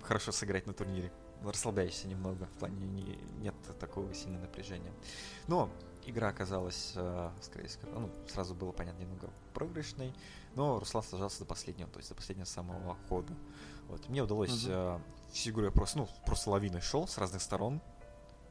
[0.03, 1.13] хорошо сыграть на турнире.
[1.45, 4.93] Расслабляешься немного, в плане не- нет такого сильного напряжения.
[5.47, 5.71] Но
[6.07, 10.13] игра оказалась, э, скорее всего, ну, сразу было понятно, немного проигрышной,
[10.55, 13.33] но Руслан сражался до последнего, то есть до последнего самого хода.
[13.89, 14.09] Вот.
[14.09, 14.73] Мне удалось Мгм.
[14.73, 14.99] э,
[15.33, 17.81] всю игру я просто, ну, просто лавиной шел с разных сторон,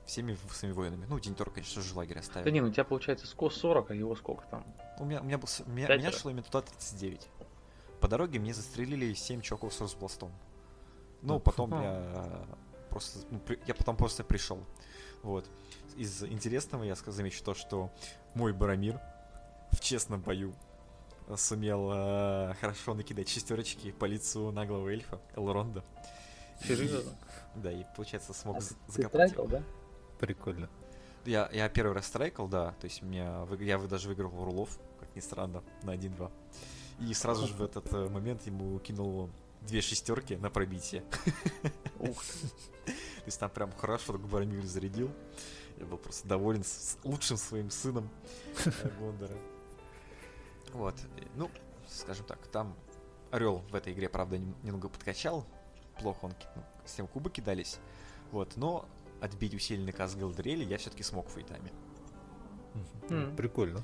[0.06, 1.06] всеми своими воинами.
[1.08, 2.44] Ну, Динтер, конечно же, лагерь оставил.
[2.46, 4.66] Да не, ну у тебя получается скос 40, а его сколько там?
[4.98, 7.28] У меня, у меня, был, с- меня, меня шло именно туда 39.
[8.02, 10.32] По дороге мне застрелили 7 чоков с Росбластом.
[11.22, 12.46] Ну, потом я
[12.90, 14.58] просто, ну, при- я потом просто пришел.
[15.24, 15.46] Вот.
[15.98, 17.90] Из интересного я замечу то, что
[18.36, 19.00] мой Барамир
[19.72, 20.54] в честном бою
[21.28, 25.84] э, сумел э, хорошо накидать шестерочки по лицу наглого эльфа Элронда.
[26.66, 27.14] Серьезно?
[27.56, 29.48] Да, и получается смог А закопать его.
[29.48, 29.64] да?
[30.20, 30.70] Прикольно.
[31.26, 35.14] Я, я первый раз страйкал, да, то есть меня, я вы- даже выиграл рулов, как
[35.16, 36.32] ни странно, на 1-2.
[37.08, 39.30] И сразу же в этот э, момент ему кинул
[39.62, 41.04] две шестерки на пробитие.
[42.00, 42.94] Ух ты.
[43.30, 45.12] То есть там прям хорошо так Барамир зарядил.
[45.78, 48.10] Я был просто доволен с лучшим своим сыном
[48.66, 49.38] э, Гондора.
[50.74, 50.96] Вот.
[51.36, 51.52] Ну,
[51.88, 52.76] скажем так, там
[53.30, 55.46] Орел в этой игре, правда, нем- немного подкачал.
[56.00, 57.78] Плохо он ну, с тем кубы кидались.
[58.32, 58.90] Вот, но
[59.22, 61.72] отбить усиленный каз Галдрели я все-таки смог фейтами.
[63.12, 63.36] Мгм.
[63.36, 63.82] Прикольно.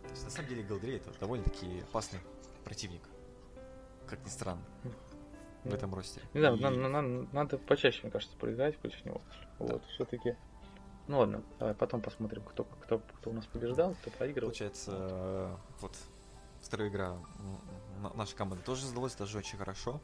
[0.00, 2.20] То есть, на самом деле, Галдрей это довольно-таки опасный
[2.62, 3.02] противник.
[4.06, 4.62] Как ни странно.
[5.64, 5.76] В Да.
[5.76, 6.26] этом ростере.
[6.34, 9.20] Не знаю, И- на- на- на- надо почаще, мне кажется, проиграть против него.
[9.58, 10.36] Вот, все-таки.
[11.06, 14.48] Ну ладно, давай потом посмотрим, кто, кто, кто у нас побеждал, кто проигрывал.
[14.50, 15.92] Получается, э, вот
[16.62, 17.16] вторая игра
[18.14, 20.00] наша команда тоже сдалась даже очень хорошо.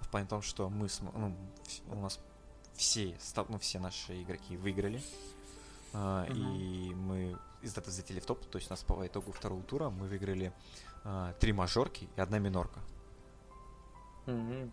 [0.00, 1.36] В плане том, что мы ну,
[1.88, 2.20] у нас
[2.74, 3.16] все,
[3.48, 5.02] ну, все наши игроки выиграли.
[5.92, 6.56] Мгм.
[6.56, 8.44] И мы из этого взлетели в топ.
[8.46, 10.52] То есть у нас по итогу второго тура мы выиграли
[11.04, 12.80] а, три мажорки и одна минорка.
[14.26, 14.72] Мгм.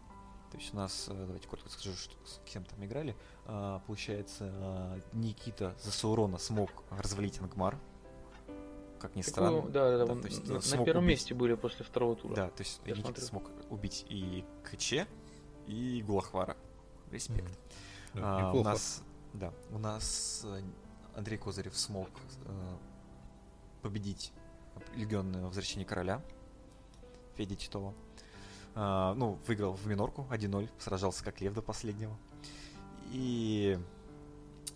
[0.51, 3.15] То есть у нас, э, давайте коротко скажу, что с кем там играли.
[3.45, 7.77] А, Получается, а, Никита за Саурона смог развалить Ангмар.
[8.99, 9.61] Как ни странно.
[9.69, 11.17] да, да, Да, он то есть, на, на первом убить.
[11.19, 12.35] месте были после второго тура.
[12.35, 13.49] Да, то есть Я Никита смотрю.
[13.49, 15.07] смог убить и КЧ,
[15.67, 16.55] и Гулахвара.
[17.09, 17.41] Респект.
[17.43, 17.55] Мгм.
[18.21, 19.01] Да, А, у нас,
[19.33, 20.61] да, у нас э,
[21.15, 22.09] Андрей Козырев смог
[22.45, 22.77] э,
[23.81, 24.33] победить
[24.95, 26.21] легионное возвращение короля
[27.37, 27.93] Федя Титова.
[28.75, 32.15] А, ну, выиграл в минорку 1-0, сражался как лев до последнего.
[33.11, 33.77] И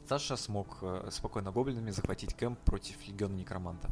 [0.08, 3.90] Саша смог э, спокойно гоблинами захватить кэмп против легиона некроманта.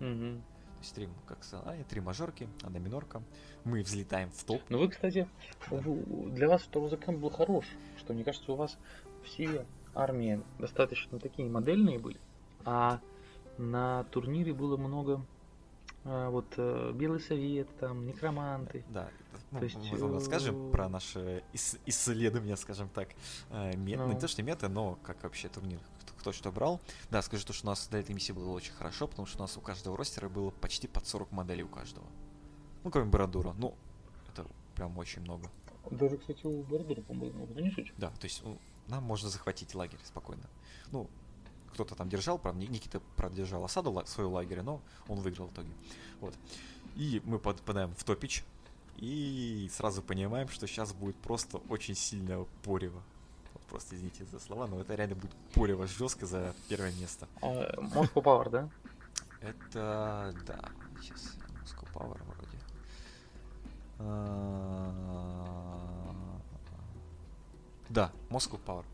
[0.00, 0.40] Мгм.
[0.40, 3.22] То есть три, как сказал, три мажорки, одна минорка.
[3.64, 4.62] Мы взлетаем в топ.
[4.68, 5.28] Ну вы, кстати,
[5.70, 7.66] для вас второй закон был хорош,
[7.98, 8.76] что мне кажется, у вас
[9.22, 12.20] все армии достаточно такие модельные были,
[12.64, 13.00] а
[13.56, 15.24] на турнире было много
[16.04, 18.84] а, вот э, Белый Совет, там, некроманты.
[18.88, 19.08] Да,
[19.50, 23.08] ну, То есть, мы вам расскажем э, про наши ис- исследования, скажем так,
[23.50, 24.20] э, мет, ну, не Ну.
[24.20, 26.80] то, что меты, но как вообще турнир, кто, кто что брал.
[27.10, 29.42] Да, скажу то, что у нас для этой миссии было очень хорошо, потому что у
[29.42, 32.06] нас у каждого ростера было почти под 40 моделей у каждого.
[32.82, 33.74] Ну, кроме Барадура, ну,
[34.32, 35.50] это прям очень много.
[35.90, 37.92] Даже, кстати, у Бордера, по-моему, не суть.
[37.98, 40.44] Да, то есть ну, нам можно захватить лагерь спокойно.
[40.92, 41.08] Ну,
[41.74, 45.70] кто-то там держал, правда, Ни- Никита продержал осаду своего лагеря, но он выиграл в итоге.
[46.20, 46.34] Вот.
[46.96, 48.44] И мы подпадаем в топич,
[48.96, 53.02] и сразу понимаем, что сейчас будет просто очень сильное порево.
[53.52, 57.28] Вот Просто извините за слова, но это реально будет порево жестко за первое место.
[57.42, 58.68] А, Moscow Power, да?
[59.40, 60.70] Это, да,
[61.02, 62.58] сейчас, Moscow Power вроде.
[63.98, 64.94] А,
[67.90, 68.84] Да, Moscow Power.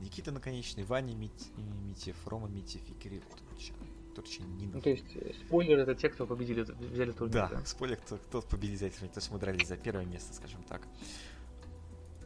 [0.00, 1.50] Никита Наконечный, Ваня Мит-
[1.84, 3.74] Митев, Рома Митев и Кирилл Турчин.
[4.14, 4.74] Турчининов.
[4.74, 7.48] Ну, то есть, э, спойлер, это те, кто победили, взяли турнир.
[7.48, 8.90] Да, спойлер, кто, кто победитель.
[8.90, 10.82] То есть мы дрались за первое место, скажем так.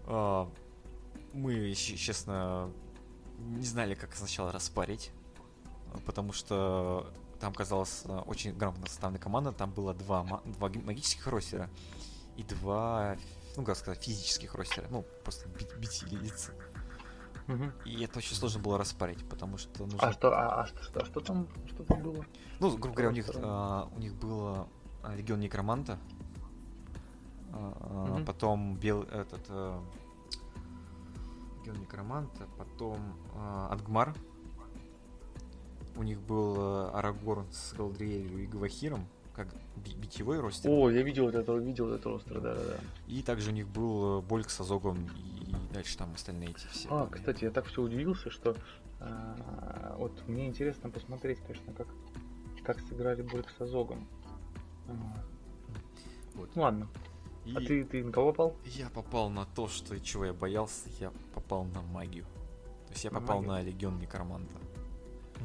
[0.06, 0.50] А,
[1.34, 2.70] Мы, честно,
[3.38, 5.10] не знали, как сначала распарить,
[6.06, 9.52] потому что там казалось а, очень грамотно составная команда.
[9.52, 11.68] Там было два, два ги- магических ростера
[12.37, 13.18] и два,
[13.56, 14.87] ну как сказать, физических ростера.
[14.90, 16.52] Ну, просто бить, бить лица.
[17.46, 17.72] Мгм.
[17.85, 19.98] И это очень сложно было распарить, потому что нужно...
[20.00, 22.24] А что, а, а что, что, а что там, что там было?
[22.61, 24.66] Ну, грубо говоря, у них, а, у них было
[25.02, 25.98] а, Легион Некроманта,
[27.52, 28.24] а, а, Мгм.
[28.24, 29.83] потом бел, этот а,
[31.61, 32.98] Легион Некроманта, потом
[33.35, 34.14] а, Ангмар.
[35.96, 40.70] У них был а, Арагорн с Галдриэлью и Гвахиром, как би- битевой ростер.
[40.70, 42.76] О, я видел вот это, видел вот это ростер, да, да, да.
[43.07, 45.33] И также у них был а, Больк с Азогом и
[45.72, 46.88] дальше там остальные эти все.
[46.90, 47.18] А, были.
[47.18, 48.56] кстати, я так все удивился, что
[49.00, 51.86] а, вот мне интересно посмотреть, конечно, как,
[52.64, 54.06] как сыграли Борг с Азогом.
[54.88, 54.92] А,
[56.34, 56.50] Вот.
[56.54, 56.88] ну ладно.
[57.46, 58.56] А И ты, ты на кого попал?
[58.64, 62.24] Я попал на то, что чего я боялся, я попал на магию.
[62.86, 63.52] То есть я На попал магию?
[63.52, 64.56] на Легион Некроманта.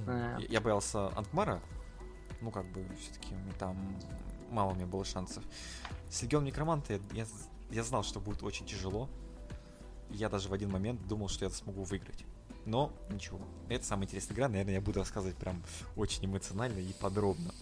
[0.07, 1.59] А, Я, я боялся Ангмара,
[2.41, 3.75] ну как бы все-таки там
[4.49, 5.43] мало у меня было шансов.
[6.09, 7.25] С Легионом Некроманта я, я,
[7.71, 9.09] я знал, что будет очень тяжело.
[10.09, 12.25] Я даже в один момент думал, что я смогу выиграть.
[12.65, 13.39] Но ничего.
[13.67, 15.63] Это самая интересная игра, наверное, я буду рассказывать прям
[15.95, 17.53] очень эмоционально и подробно.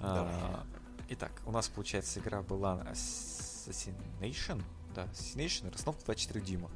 [0.00, 0.64] А,
[1.08, 4.62] итак, у нас, получается, игра была Assassination,
[4.94, 6.70] да, Assassination, расстановка 24 Дима.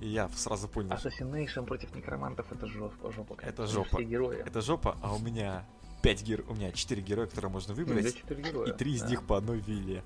[0.00, 3.36] И я сразу понял, Assassination против некромантов это жопа, жопа.
[3.42, 3.96] Это жопа.
[3.98, 4.38] Все герои.
[4.38, 5.64] это жопа, а у меня
[6.02, 8.16] 5 героев, у меня 4 героя, которые можно Ну, выбрать.
[8.16, 8.72] четыре героя.
[8.72, 9.10] И три из да.
[9.10, 10.02] них по одной вилле.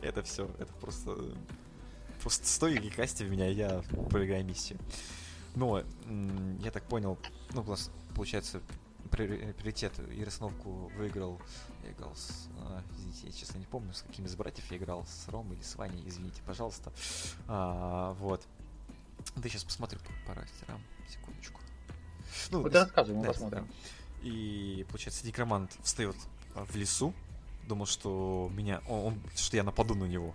[0.00, 1.16] Это все, это просто...
[2.22, 4.78] Просто стой и касти в меня, я проиграю миссию.
[5.54, 5.82] Но,
[6.60, 7.18] я так понял,
[7.52, 8.60] ну, у нас, получается,
[9.10, 11.40] приори- приоритет и расстановку выиграл,
[11.84, 15.06] я играл с, а, извините, я честно не помню, с каким из братьев я играл,
[15.06, 16.92] с Ромой или с Ваней, извините, пожалуйста.
[17.46, 18.46] А, вот.
[19.36, 21.60] Да сейчас посмотрю по, по растерам, секундочку.
[22.50, 23.66] Ну, с- рассказывай, да, посмотрим.
[23.66, 24.28] да.
[24.28, 26.16] И, получается, некромант встает
[26.54, 27.14] а, в лесу,
[27.66, 30.34] думал, что меня, он, он- что я нападу на него.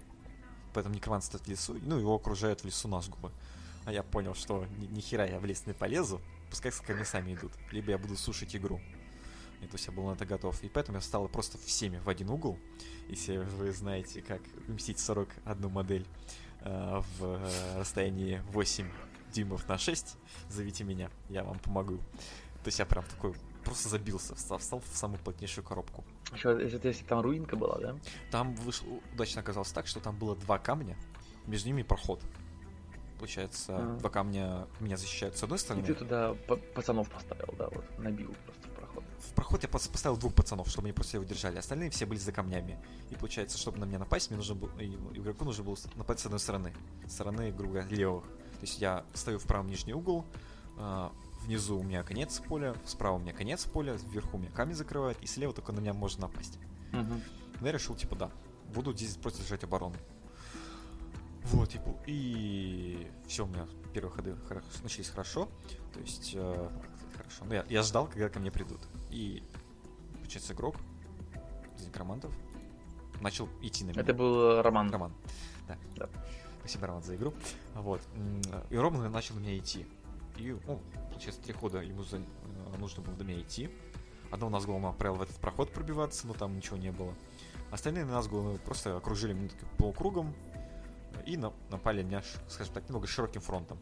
[0.74, 3.32] Поэтому некромант стоит в лесу, ну, его окружают в лесу насгубы.
[3.86, 7.34] А я понял, что ни, ни хера я в лес не полезу, пускай мне сами
[7.34, 7.52] идут.
[7.72, 8.80] Либо я буду слушать игру.
[9.62, 10.62] И то есть я был на это готов.
[10.64, 12.58] И поэтому я встал просто всеми в один угол.
[13.08, 16.06] Если вы знаете, как уместить 41 модель
[16.62, 18.90] э, в э, расстоянии 8
[19.34, 20.18] дюймов на 6,
[20.50, 21.98] зовите меня, я вам помогу.
[22.64, 23.34] То есть я прям такой
[23.64, 26.04] просто забился, встал, встал в самую плотнейшую коробку.
[26.34, 27.96] Еще, если, если там руинка была, да?
[28.32, 30.98] Там вышло, удачно оказалось так, что там было два камня,
[31.48, 32.22] между ними проход.
[33.20, 33.98] Получается, А.
[34.00, 35.86] два камня меня защищают с одной И стороны.
[35.86, 39.04] ты туда па- пацанов поставил, да, вот, набил просто в проход.
[39.20, 41.58] В проход я пос- поставил двух пацанов, чтобы они просто его держали.
[41.58, 42.84] Остальные все были за камнями.
[43.12, 46.26] И получается, чтобы на меня напасть, мне нужно было, и игроку нужно было напасть с
[46.26, 46.74] одной стороны.
[47.08, 48.26] С стороны, грубо говоря, левых.
[48.26, 50.26] То есть я стою в правом нижний угол,
[50.78, 51.12] а,
[51.44, 55.22] внизу у меня конец поля, справа у меня конец поля, вверху у меня камень закрывает,
[55.22, 56.58] и слева только на меня можно напасть.
[57.60, 58.32] Но я решил, типа, да,
[58.74, 59.96] буду здесь просто держать оборону.
[61.46, 65.50] Вот, типа, и все у меня первые ходы хоро- начались хорошо.
[65.94, 66.70] То есть, э,
[67.18, 67.46] хорошо.
[67.46, 68.80] Ну, я, я ждал, когда ко мне придут.
[69.10, 69.44] И,
[70.20, 70.78] получается, игрок
[71.78, 72.34] из некромантов
[73.22, 74.02] начал идти на меня.
[74.02, 74.90] Это был Роман.
[74.90, 75.14] Роман.
[75.68, 75.78] Да.
[75.98, 76.10] Да.
[76.60, 77.34] Спасибо, Роман, за игру.
[77.76, 78.02] Вот.
[78.70, 79.86] И Роман начал на меня идти.
[80.38, 83.70] И, ну, получается, три хода ему за- э, нужно было до меня идти.
[84.32, 87.14] Одного Назгула он отправил в этот проход пробиваться, но там ничего не было.
[87.72, 90.34] Остальные Назгулы просто окружили меня полукругом
[91.26, 93.80] и на- напали на меня, скажем так, немного широким фронтом.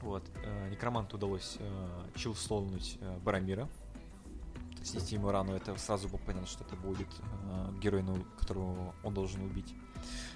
[0.00, 0.22] Вот.
[0.44, 3.66] э, Некроманту удалось э, чилслоунуть э, Барамира.
[4.74, 7.08] То есть нести ему рану, это сразу было понятно, что это будет
[7.44, 9.74] э, герой, ну, которого он должен убить.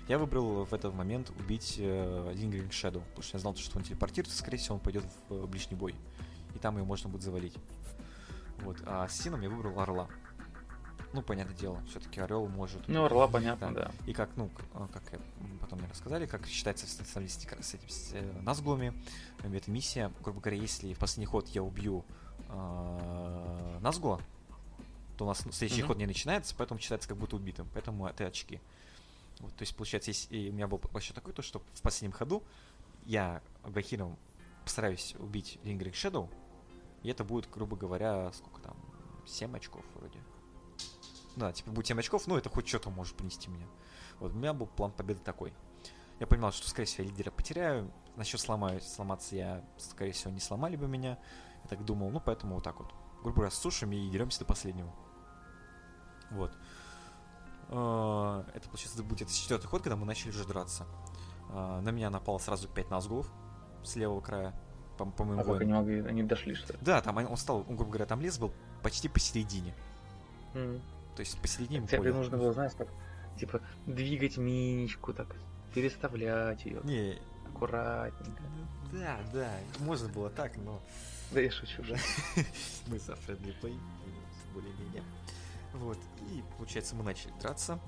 [0.08, 3.84] Я выбрал в этот момент убить э, Lingering Shadow, потому что я знал, что он
[3.84, 5.94] телепортируется, скорее всего, он пойдет в э, ближний бой.
[6.54, 7.54] И там его можно будет завалить.
[8.60, 8.78] Вот.
[8.86, 10.08] А с Сином я выбрал Орла.
[11.12, 13.90] Ну, понятное дело, все-таки Орел может Ну, Орла, понятно, да.
[14.06, 15.02] и как, ну, а, как
[15.60, 18.92] потом мне рассказали, как считается в статистике с этим с, э, Назгулами,
[19.42, 22.04] э, эта миссия, грубо говоря, если в последний ход я убью
[22.50, 24.20] э, Назгула,
[25.16, 25.88] то у нас следующий Мгм.
[25.88, 28.60] ход не начинается, поэтому считается как будто убитым, поэтому это очки.
[29.40, 32.42] Вот, то есть, получается, и у меня был вообще такой, то что в последнем ходу
[33.04, 34.18] я Гахиром
[34.64, 36.28] постараюсь убить Lingering Shadow,
[37.02, 38.76] и это будет, грубо говоря, сколько там,
[39.26, 40.18] 7 очков вроде.
[41.36, 43.66] Да, типа будет 7 очков, ну это хоть что-то может принести мне.
[44.18, 45.54] Вот у меня был план победы такой.
[46.18, 47.92] Я понимал, что, скорее всего, я лидера потеряю.
[48.16, 51.16] Насчет сломаюсь, сломаться я, скорее всего, не сломали бы меня.
[51.62, 52.92] Я так думал, ну поэтому вот так вот.
[53.22, 54.92] Грубо говоря, сушим и деремся до последнего.
[56.32, 56.52] Вот.
[58.54, 60.86] Это, получается, будет четвертый ход, когда мы начали уже драться.
[61.50, 63.30] А, На меня напало сразу 5 назгулов
[63.84, 64.54] с левого края,
[64.98, 65.62] по, по моему А как воину.
[65.64, 66.78] они могли, они дошли, что ли?
[66.82, 69.74] Да, там он стал, он, грубо говоря, там лес был почти посередине.
[70.54, 70.80] М.
[71.16, 72.12] То есть посередине Тебе поля.
[72.14, 72.88] нужно было, знаешь, так,
[73.38, 75.34] типа, двигать миничку, так,
[75.74, 78.42] переставлять ее Не, аккуратненько.
[78.92, 80.80] да, да, можно было так, но
[81.32, 81.96] Да я шучу же.
[82.86, 83.78] мы за friendly play,
[84.54, 85.02] более-менее.
[85.74, 85.98] Вот,
[86.30, 87.78] и, получается, мы начали драться.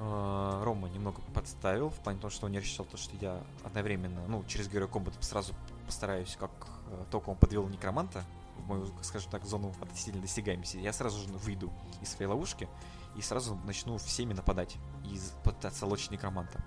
[0.00, 4.20] А, Рома немного подставил, в плане того, что он не рассчитал то, что я одновременно,
[4.28, 5.54] ну, через Герой Комбат сразу
[5.86, 6.50] постараюсь, как
[6.90, 8.22] э, только он подвел некроманта
[8.58, 12.68] в мою, скажем так, зону относительно досягаемости, я сразу же выйду из своей ловушки
[13.16, 16.62] и сразу начну всеми нападать и пытаться лочить некроманта.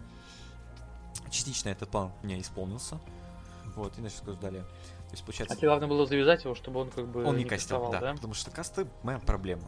[1.30, 3.00] Частично этот план у меня исполнился.
[3.76, 4.64] Вот, и значит, далее.
[4.64, 7.46] То есть, А получается, тебе главное было завязать его, чтобы он как бы он не
[7.46, 9.64] кастил, кастовал, да, потому что касты моя проблема.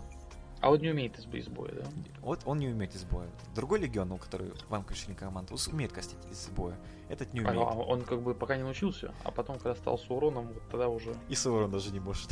[0.64, 1.84] А он не умеет из из боя, да?
[2.22, 3.28] Вот он не умеет из боя.
[3.54, 6.78] Другой легион, у который вам решили команду, умеет кастить из боя.
[7.10, 7.58] Этот не А, умеет.
[7.68, 10.88] а он как бы пока не научился, а потом, когда стал с уроном, вот тогда
[10.88, 12.30] уже И Саурон даже не может.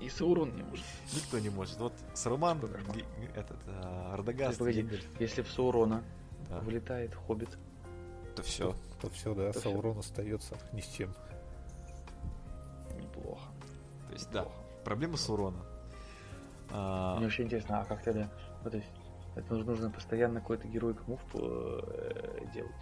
[0.00, 0.84] и с урон не может.
[1.14, 1.78] Никто не может.
[1.78, 2.58] Вот Саруман.
[2.60, 4.82] Ге- Ге- этот, а, Погоди.
[4.82, 6.02] Гендальф, Если в Саурона
[6.62, 7.56] вылетает хоббит,
[8.34, 8.74] то все.
[9.00, 9.52] То все, да.
[9.52, 11.14] Саурон остается ни с чем.
[13.00, 13.48] неплохо.
[14.08, 14.48] То есть, да,
[14.84, 15.64] проблема Саурона.
[16.70, 18.28] А, Мне вообще интересно, а как тогда?
[18.64, 18.88] Ну, то есть,
[19.36, 22.72] это нужно, постоянно какой-то героик мув э, делать.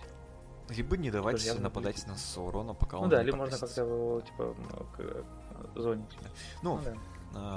[0.71, 3.81] либо не давать Тоже нападать на Саурона, пока Ну он да, не либо можно как-то
[3.83, 5.25] его, типа, ну, к э,
[5.77, 6.19] зонить.
[6.63, 6.95] Ну, Ну да.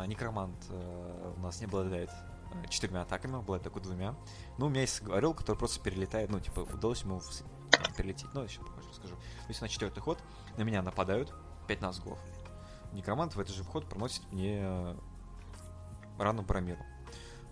[0.02, 2.10] а, некромант э, у нас не обладает
[2.70, 4.16] четырьмя атаками, обладает только двумя.
[4.58, 7.46] Ну, у меня есть орел, который просто перелетает, ну, типа, удалось ему вс-
[7.96, 8.28] перелететь.
[8.34, 9.16] Ну, еще попозже расскажу.
[9.16, 10.18] То есть на четвертый ход
[10.58, 11.34] на меня нападают
[11.68, 12.20] 5 назгулов.
[12.92, 14.96] Некромант в этот же вход проносит мне
[16.20, 16.84] рану Брамиру.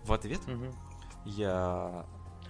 [0.04, 0.72] В ответ Мгм.
[1.24, 2.04] я...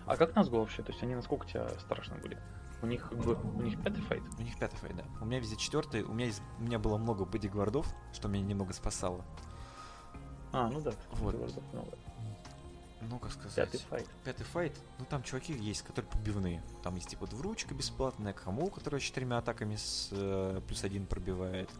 [0.07, 0.83] А как Назгул вообще?
[0.83, 2.39] То есть они насколько тебя страшно были?
[2.81, 4.23] У них как бы у них пятый файт?
[4.39, 5.05] У них пятый файт, да.
[5.21, 6.03] У меня везде четвертый.
[6.03, 6.41] У меня, есть...
[6.59, 9.25] у меня было много бодигвардов, что меня немного спасало.
[10.53, 10.93] А, ну да.
[11.15, 11.35] Вот.
[11.73, 11.89] Много.
[13.01, 13.55] Ну, как сказать...
[13.55, 14.09] Пятый файт.
[14.25, 16.63] Пятый файт, ну там чуваки есть, которые побивные.
[16.83, 21.71] Там есть типа двуручка бесплатная, Камул, которая четырьмя атаками с э, плюс один пробивает.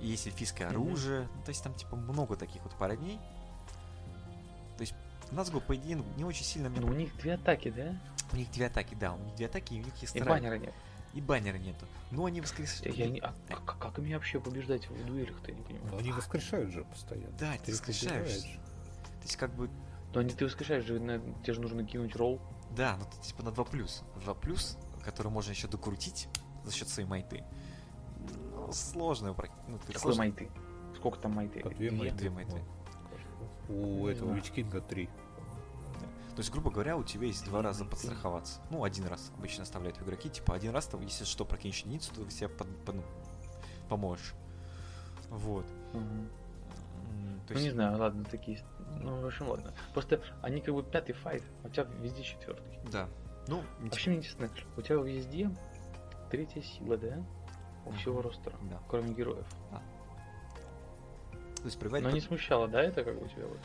[0.00, 0.76] Есть эльфийское Мгм.
[0.82, 1.28] оружие.
[1.34, 3.18] Ну, то есть там типа много таких вот парней.
[5.32, 6.80] Назгул, по идее, не очень сильно мне...
[6.80, 7.94] Ну, у них две атаки, да?
[8.32, 10.40] У них две атаки, да, у них две атаки, и у них есть И вторая.
[10.40, 10.74] баннера нет.
[11.14, 11.86] И баннера нету.
[12.10, 12.94] Но они воскресают.
[12.96, 13.20] Я не...
[13.20, 15.98] А как, как ими вообще побеждать в дуэлях-то, я не понимаю.
[15.98, 17.32] Они воскрешают же постоянно.
[17.38, 18.42] Да, ты их воскрешаешь.
[18.42, 19.70] То есть как бы,
[20.14, 22.40] Но они ты воскрешаешь же, на- тебе же нужно кинуть ролл.
[22.76, 24.02] да, ну ты, типа на 2 плюс.
[24.24, 26.28] 2 плюс, который можно еще докрутить
[26.64, 27.42] за счет своей майты.
[28.54, 29.28] Ну, сложно.
[29.68, 30.50] Ну, ты Какой сложно- майты?
[30.96, 31.60] Сколько там майты?
[31.60, 32.14] По две майты.
[32.16, 32.62] Две майты.
[33.68, 33.72] У
[34.06, 34.32] Не этого.
[34.34, 35.06] Вичкинга три.
[35.06, 38.60] То есть, грубо говоря, у тебя есть два раза подстраховаться.
[38.70, 40.28] Ну, один раз обычно оставляют игроки.
[40.28, 43.02] Типа, один раз, там, если что, прокинешь единицу, то ты себе под- под- ну,
[43.88, 44.34] поможешь.
[45.30, 45.64] Вот.
[45.94, 46.28] М,
[47.48, 48.58] То Ну не есть, знаю, ладно, такие.
[49.00, 49.72] Ну, в общем, ладно.
[49.94, 52.78] Просто они как бы пятый файт, а у тебя везде четвертый.
[52.90, 53.08] да.
[53.48, 55.48] Ну, не Вообще мне интересно, у тебя везде
[56.32, 57.24] третья сила, да?
[57.84, 58.80] У всего ростера, Да.
[58.88, 59.46] кроме героев.
[61.66, 63.58] То есть, проверять Но не смущало, да, это как бы у тебя вот?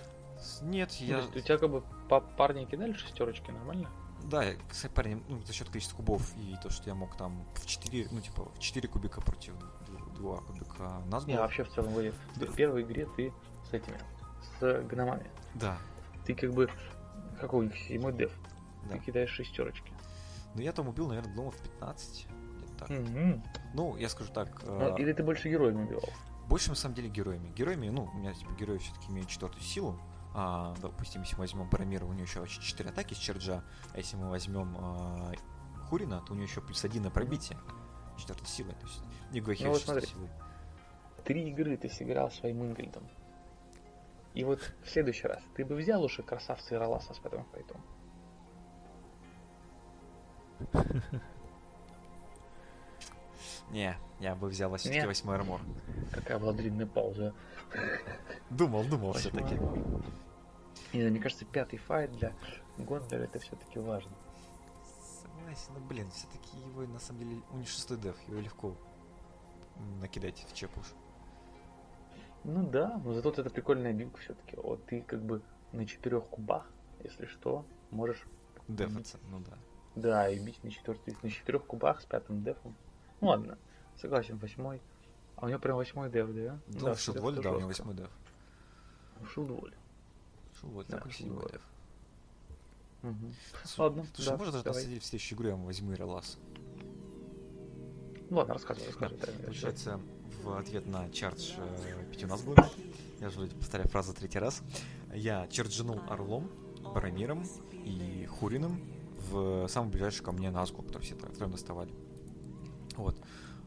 [0.63, 1.17] Нет, Ну, я...
[1.17, 3.91] то есть у тебя как бы па- парни кидали шестерочки, нормально?
[4.23, 7.45] Да, я, кстати, парень, ну, за счет количества кубов и то, что я мог там
[7.53, 9.53] в 4, ну, типа, в 4 кубика против
[10.15, 12.15] 2 кубика нас Не, вообще в целом говорит.
[12.37, 12.47] Да.
[12.47, 13.31] В первой игре ты
[13.69, 13.99] с этими,
[14.59, 15.29] с гномами.
[15.53, 15.77] Да,
[16.25, 16.71] Ты как бы,
[17.39, 18.31] какой у них седьмой деф,
[18.89, 18.95] да.
[18.95, 19.93] ты кидаешь шестерочки.
[20.55, 22.27] Но я там убил, наверное, гномов 15.
[22.57, 22.89] где-то так.
[22.89, 23.43] Мгм.
[23.75, 26.09] Ну, я скажу так, Ну, э, или ты больше героями убивал?
[26.51, 27.47] Больше на самом деле героями.
[27.55, 29.97] Героями, ну, у меня типа герои все-таки имеют четвертую силу.
[30.33, 33.63] А, допустим, если мы возьмем Барамира, у него еще 4 атаки с черджа.
[33.93, 35.31] А если мы возьмем а,
[35.87, 37.57] Хурина, то у него еще плюс один на пробитие.
[38.17, 38.73] Четвертой силой.
[38.73, 40.07] То есть хер Ну вот смотри.
[40.07, 40.29] силой.
[41.23, 43.10] Три игры ты сыграл своим Ингельдом.
[44.33, 47.81] И вот в следующий раз ты бы взял уже красавца Ироласа с потом файтом.
[53.71, 55.62] Не, я бы взял все-таки восьмой армор.
[56.12, 57.34] Какая была длинная пауза.
[58.50, 59.56] Думал, думал все-таки.
[60.94, 62.34] Не знаю, мне кажется, пятый файт для
[62.78, 64.12] Гонтера это все-таки важно.
[65.22, 68.76] Согласен, но блин, все-таки его на самом деле у него шестой деф, его легко
[70.00, 70.94] накидать в чеп уж.
[72.44, 74.56] Ну да, но зато это прикольная билка все-таки.
[74.58, 75.42] Вот ты как бы
[75.72, 76.69] на четырех кубах,
[77.04, 78.26] если что, можешь
[78.67, 79.58] Дефаться, ну да.
[79.96, 82.76] Да, и бить на четвертый, на четырех кубах с пятым дефом.
[83.19, 83.58] Ну ладно,
[83.98, 84.81] согласен, восьмой.
[85.35, 86.60] А у него прям восьмой деф, да?
[86.67, 87.83] Ну, да, в Шилдволе, да, у него жестко.
[87.87, 88.10] восьмой деф.
[89.21, 89.73] В Шилдволе.
[90.60, 91.48] Шилдволе Да, такой седьмой.
[93.02, 93.33] Мгм.
[93.63, 94.83] Слушай, Ладно, Слушай, да, может, давай.
[95.00, 96.37] в следующей игре я возьму и релас.
[98.29, 99.19] Ну ладно, рассказывай, рассказывай.
[99.19, 100.00] Да, Получается,
[100.44, 102.69] в ответ на чардж э, пятью назглами,
[103.19, 104.62] я же вроде повторяю фразу третий раз,
[105.13, 106.50] я чарджинул Орлом,
[106.94, 107.44] Барамиром
[107.83, 108.79] и Хуриным
[109.31, 111.92] в самый ближайший ко мне назгу, который все тро- втроем доставали.
[112.96, 113.15] Вот.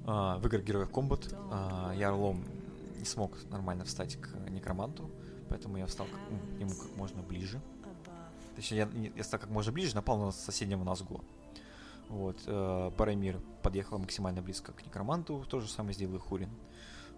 [0.06, 2.44] А, В играх Героев Комбат а, я Орлом
[2.98, 5.10] не смог нормально встать к Некроманту,
[5.48, 7.60] поэтому я встал к ну, нему как можно ближе.
[8.56, 11.20] Точнее, я, я стал как можно ближе, напал на соседнего назгу.
[12.08, 16.50] Вот, э, Барамир подъехал максимально близко к Некроманту, то же самое сделал и Хурин.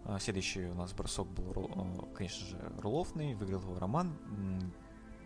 [0.04, 4.16] А, Следующий у нас бросок был, э, конечно же, руловный, выиграл его Роман.
[4.26, 4.72] М,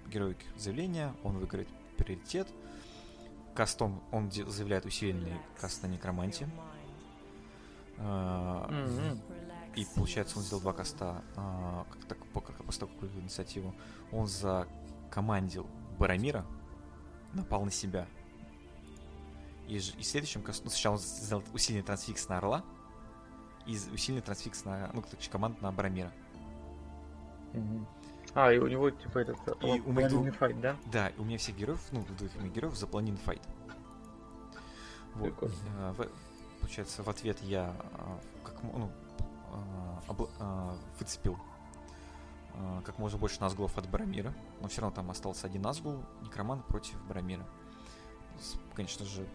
[0.08, 2.48] Героик заявления, он выиграет приоритет.
[3.54, 6.48] Кастом он заявляет усиленный каст на Некроманте.
[8.02, 9.20] А, Мгм.
[9.76, 12.66] и получается, он сделал два каста, а, как, так, по- как как
[13.00, 13.74] выиграл инициативу.
[14.10, 15.66] Он закомандил
[15.98, 16.44] Барамира,
[17.34, 18.06] напал на себя.
[19.68, 22.64] И, и следующим кастом, ну, сначала он сделал усиленный трансфикс на Орла,
[23.66, 26.10] и усиленный трансфикс на, ну, короче, команд на Барамира.
[27.52, 27.86] Мгм.
[28.34, 30.76] А, и у него типа этот И у параллельный двух- файт, да?
[30.92, 33.42] Да, и у меня всех героев, ну, двух моих героев запланин файт.
[35.14, 35.24] Вот.
[35.30, 35.54] Прикольно.
[35.76, 36.08] А, в-
[36.60, 38.90] получается, в ответ я а, как ну,
[39.52, 41.38] а, обл- а, выцепил
[42.84, 47.00] как можно больше назгулов от Барамира, но все равно там остался один назгул, Некроман против
[47.06, 47.46] Барамира.
[48.38, 49.26] С- конечно же,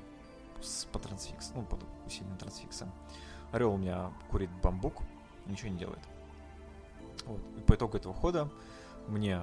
[0.62, 2.92] с по трансфикс, ну, под усиленным трансфиксом.
[3.52, 5.02] Орел у меня курит бамбук,
[5.46, 6.00] ничего не делает.
[7.26, 7.40] Вот.
[7.58, 8.50] И по итогу этого хода
[9.08, 9.42] мне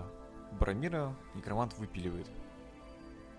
[0.61, 2.30] Барамира Некромант выпиливает.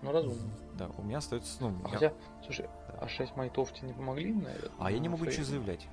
[0.04, 0.50] Ну, разумно.
[0.74, 2.12] Да, у меня остается, ну, А я- Хотя,
[2.44, 2.98] слушай, Да.
[3.00, 4.70] а 6 майтов тебе не помогли на этот?
[4.78, 5.88] а я не могу ничего заявлять.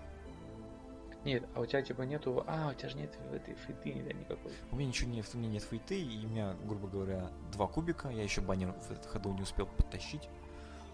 [1.23, 2.43] Нет, а у тебя типа нету...
[2.47, 4.51] А, у тебя же нет в этой фейты да, никакой.
[4.71, 8.09] У меня ничего нет, у меня нет фейты, и у меня, грубо говоря, два кубика.
[8.09, 10.27] Я еще баннер в этот ходу не успел подтащить.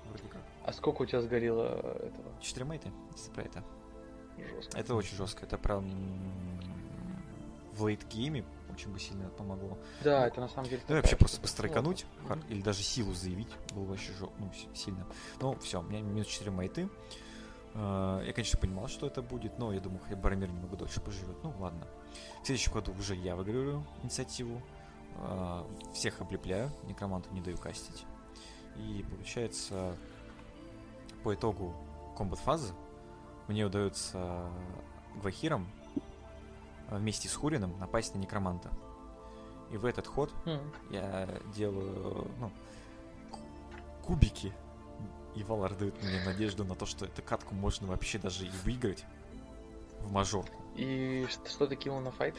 [0.10, 0.42] Вроде как.
[0.66, 2.42] А сколько у тебя сгорело этого?
[2.42, 3.64] Четыре мейты, если про это.
[4.38, 4.78] Жестко.
[4.78, 5.46] Это очень жестко.
[5.46, 5.90] Это прям
[7.74, 8.44] в лейт-гейме
[8.78, 9.76] очень бы сильно помогло.
[10.04, 10.84] Да, это на самом деле...
[10.88, 11.42] Ну и вообще просто штука.
[11.48, 12.44] быстро Ну, экануть, ладно.
[12.44, 15.06] хар- или даже силу заявить, было бы вообще жё- ну, сильно.
[15.42, 16.88] Ну, все, у меня минус 4 майты.
[17.74, 21.38] Э, Я, конечно, понимал, что это будет, но я думал, хотя Барамир немного дольше поживет.
[21.44, 21.88] Ну, ладно.
[22.44, 24.62] В следующем году уже я выигрываю инициативу.
[25.16, 25.64] Э,
[25.94, 28.06] Всех облепляю, некроманту не даю кастить.
[28.76, 29.96] И получается,
[31.24, 31.74] по итогу
[32.16, 32.74] комбат фазы
[33.48, 34.52] мне удается
[35.16, 35.68] Гвахиром
[36.90, 38.72] вместе с Хурином напасть на некроманта.
[39.72, 40.60] И в этот ход М.
[40.90, 42.52] я делаю, ну,
[43.32, 43.40] ку-
[44.06, 44.54] кубики.
[45.36, 49.06] И Валар дает мне надежду на то, что эту катку можно вообще даже и выиграть
[50.00, 50.56] в мажорку.
[50.76, 52.36] И что, что ты кинул на файт?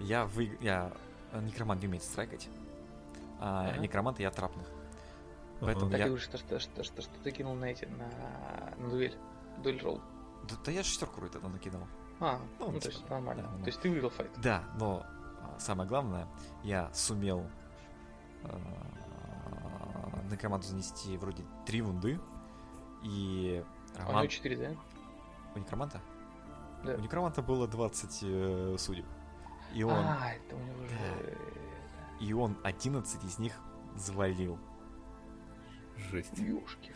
[0.00, 0.58] Я вы...
[0.60, 0.92] я
[1.40, 2.48] некромант не умеет страйкать,
[3.38, 3.78] а Ага.
[3.78, 4.66] некромант я трапных.
[4.66, 4.76] Ага.
[5.66, 6.06] Поэтому Так я...
[6.06, 9.16] и говоришь, что, что, что, что, что ты кинул на эти, на, на дуэль.
[9.62, 10.00] Дуэль ролл.
[10.48, 11.86] Да, да я шестерку тогда накидал.
[12.24, 13.42] А, Ну, ну, то есть нормально.
[13.42, 13.58] да, ну.
[13.64, 14.30] То есть ты выиграл файт.
[14.38, 15.04] Да, но
[15.40, 16.26] а, самое главное,
[16.62, 17.44] я сумел
[18.44, 18.58] э,
[20.30, 22.20] некроманту занести вроде три вунды,
[23.02, 23.64] и
[23.96, 24.22] А у Роман...
[24.22, 24.76] него 4, да?
[25.54, 26.00] У некроманта?
[26.84, 26.94] Да.
[26.94, 29.06] У некроманта было 20 э, судеб.
[29.74, 30.94] И он, А, это у него же...
[31.00, 31.36] э,
[32.20, 33.58] и он 11 из них
[33.96, 34.58] завалил.
[35.96, 36.36] Жесть.
[36.38, 36.92] Ёшки.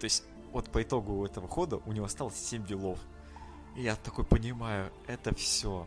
[0.00, 2.98] То есть, вот по итогу этого хода у него осталось 7 вилов.
[3.74, 5.86] Я такой понимаю, это все.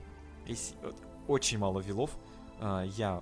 [1.28, 2.12] Очень мало вилов,
[2.60, 3.22] а, я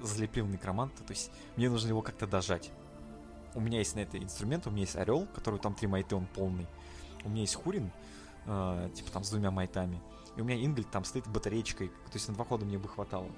[0.00, 2.70] залепил некроманта, то есть мне нужно его как-то дожать.
[3.54, 6.26] У меня есть на это инструмент, у меня есть орел, который там три майты, он
[6.26, 6.66] полный.
[7.24, 7.90] У меня есть хурин,
[8.46, 10.00] а, типа там с двумя майтами.
[10.36, 13.30] И у меня Ингельд там стоит батареечкой, то есть на два хода мне бы хватало.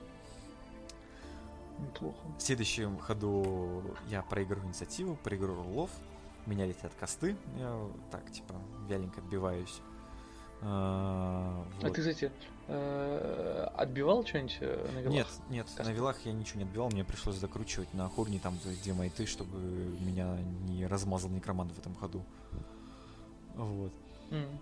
[1.78, 2.18] Неплохо.
[2.36, 5.90] В следующем ходу я проигрываю инициативу, проигрываю рулов,
[6.46, 7.80] меня летят косты, я
[8.10, 8.54] так, типа,
[8.88, 9.80] вяленько отбиваюсь.
[10.60, 11.94] А, А вот.
[11.94, 12.32] ты, кстати,
[12.66, 15.12] э, отбивал что-нибудь э, на вилах?
[15.14, 15.92] Нет, нет, на Косты.
[15.92, 19.58] вилах я ничего не отбивал, мне пришлось закручивать на хорне там есть, две майты, чтобы
[20.00, 20.36] меня
[20.66, 22.24] не размазал некромант в этом ходу.
[23.54, 23.92] Вот.
[24.30, 24.58] М.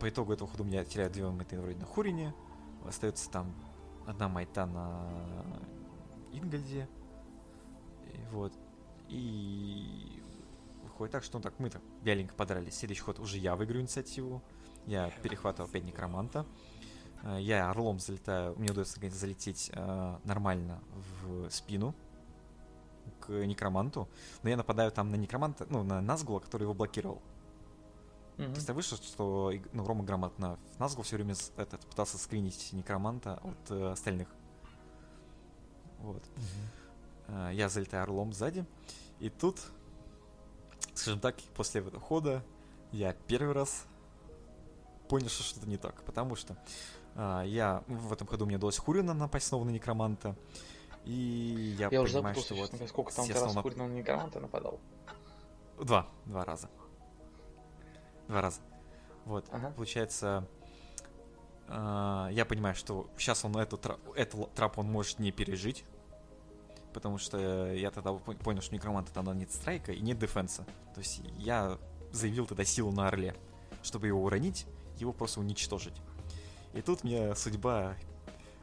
[0.00, 2.34] По итогу этого хода у меня теряют две майты вроде на Хурине.
[2.86, 3.54] Остается там
[4.06, 5.08] одна майта на
[6.32, 6.86] Ингольде.
[8.30, 8.52] Вот.
[9.08, 10.22] И
[10.94, 12.76] выходит так, что ну так мы так вяленько подрались.
[12.76, 14.42] Следующий ход уже я выиграю инициативу.
[14.86, 16.46] Я перехватывал опять некроманта.
[17.22, 20.80] Э, Я орлом залетаю, мне удается наконец, залететь э, нормально
[21.22, 21.94] в спину
[23.20, 24.08] к некроманту,
[24.42, 27.20] но я нападаю там на некроманта, ну, на Назгула, который его блокировал.
[28.36, 28.52] Мгм.
[28.54, 33.70] Просто вышло, что иг- ну, Рома грамотно Назгул все время этот, пытался скринить некроманта от
[33.70, 34.28] э, остальных.
[36.00, 36.22] Вот.
[37.28, 38.64] Э, Я залетаю орлом сзади,
[39.20, 39.60] и тут,
[41.04, 42.42] скажем так, после этого хода
[42.90, 43.84] я первый раз
[45.08, 46.56] понял, что что-то не так, потому что
[47.14, 50.34] а, я в этом ходу мне удалось Хурина напасть снова на некроманта,
[51.04, 54.40] и я, Я уже понимаю, запутался, что вот сколько там раз снова нап- куриного некроманта
[54.40, 54.80] нападал.
[55.78, 56.70] Два, два раза.
[58.28, 58.60] Два раза.
[59.26, 59.72] Вот, Ага.
[59.76, 60.48] получается,
[61.68, 65.84] а, я понимаю, что сейчас он эту, тра- эту трап он может не пережить,
[66.94, 70.64] потому что я тогда пон- понял, что некроманта тогда нет страйка и нет дефенса.
[70.94, 71.78] То есть я
[72.12, 73.34] заявил тогда силу на Орле,
[73.82, 74.66] чтобы его уронить,
[74.96, 75.94] его просто уничтожить.
[76.72, 77.96] И тут мне судьба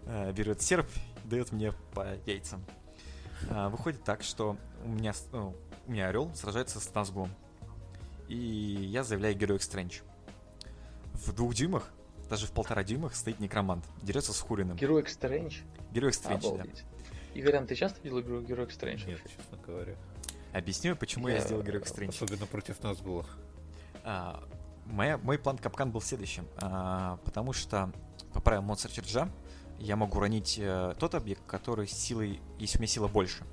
[0.06, 0.88] э, берет серп
[1.24, 2.66] и дает мне по яйцам.
[3.50, 5.56] А, выходит так, что у меня, ну,
[5.88, 7.30] у меня орел сражается с Назгулом.
[8.28, 10.00] И я заявляю Герой Стрэндж.
[11.14, 11.92] В двух дюймах,
[12.30, 13.86] даже в полтора дюймах стоит некромант.
[14.02, 14.78] Дерется с Хуриным.
[14.78, 15.62] Герой Стрэндж.
[15.92, 16.64] Герой Стрэндж, да.
[17.34, 19.06] Игорян, ты часто видел игру Герой Стрэндж?
[19.08, 19.96] Нет, честно говоря.
[20.54, 22.14] Объясню, почему я, Я- сделал Герой Стрэндж.
[22.14, 23.26] Особенно против нас было.
[24.04, 24.44] А,
[24.86, 26.46] моя, мой план капкан был следующим.
[26.58, 27.92] А, потому что
[28.34, 29.30] по правилам монстр черджа
[29.80, 33.44] я могу уронить э, тот объект, который силой, если у меня сила больше.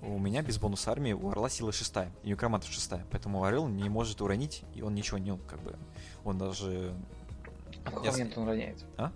[0.00, 3.04] У меня без бонуса армии у орла сила шестая, и у некроманта шестая.
[3.10, 5.76] Поэтому орел не может уронить, и он ничего не, как бы,
[6.24, 6.94] он даже...
[7.84, 8.84] А в какой Я момент он роняет?
[8.96, 9.12] А?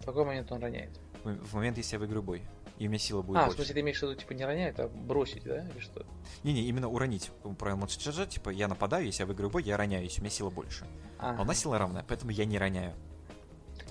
[0.00, 1.00] В какой момент он роняет?
[1.24, 2.42] В момент, если я выиграю бой,
[2.78, 3.56] и у меня сила будет А, в больше.
[3.58, 5.66] смысле, ты имеешь в виду, типа, не роняет, а бросить, да?
[5.68, 6.04] Или что?
[6.42, 7.30] Не-не, именно уронить.
[7.44, 10.50] Монстр черджа, типа, я нападаю, если я выиграю бой, я роняю, если у меня сила
[10.50, 10.86] больше.
[11.18, 12.94] А у нас сила равная, поэтому я не роняю.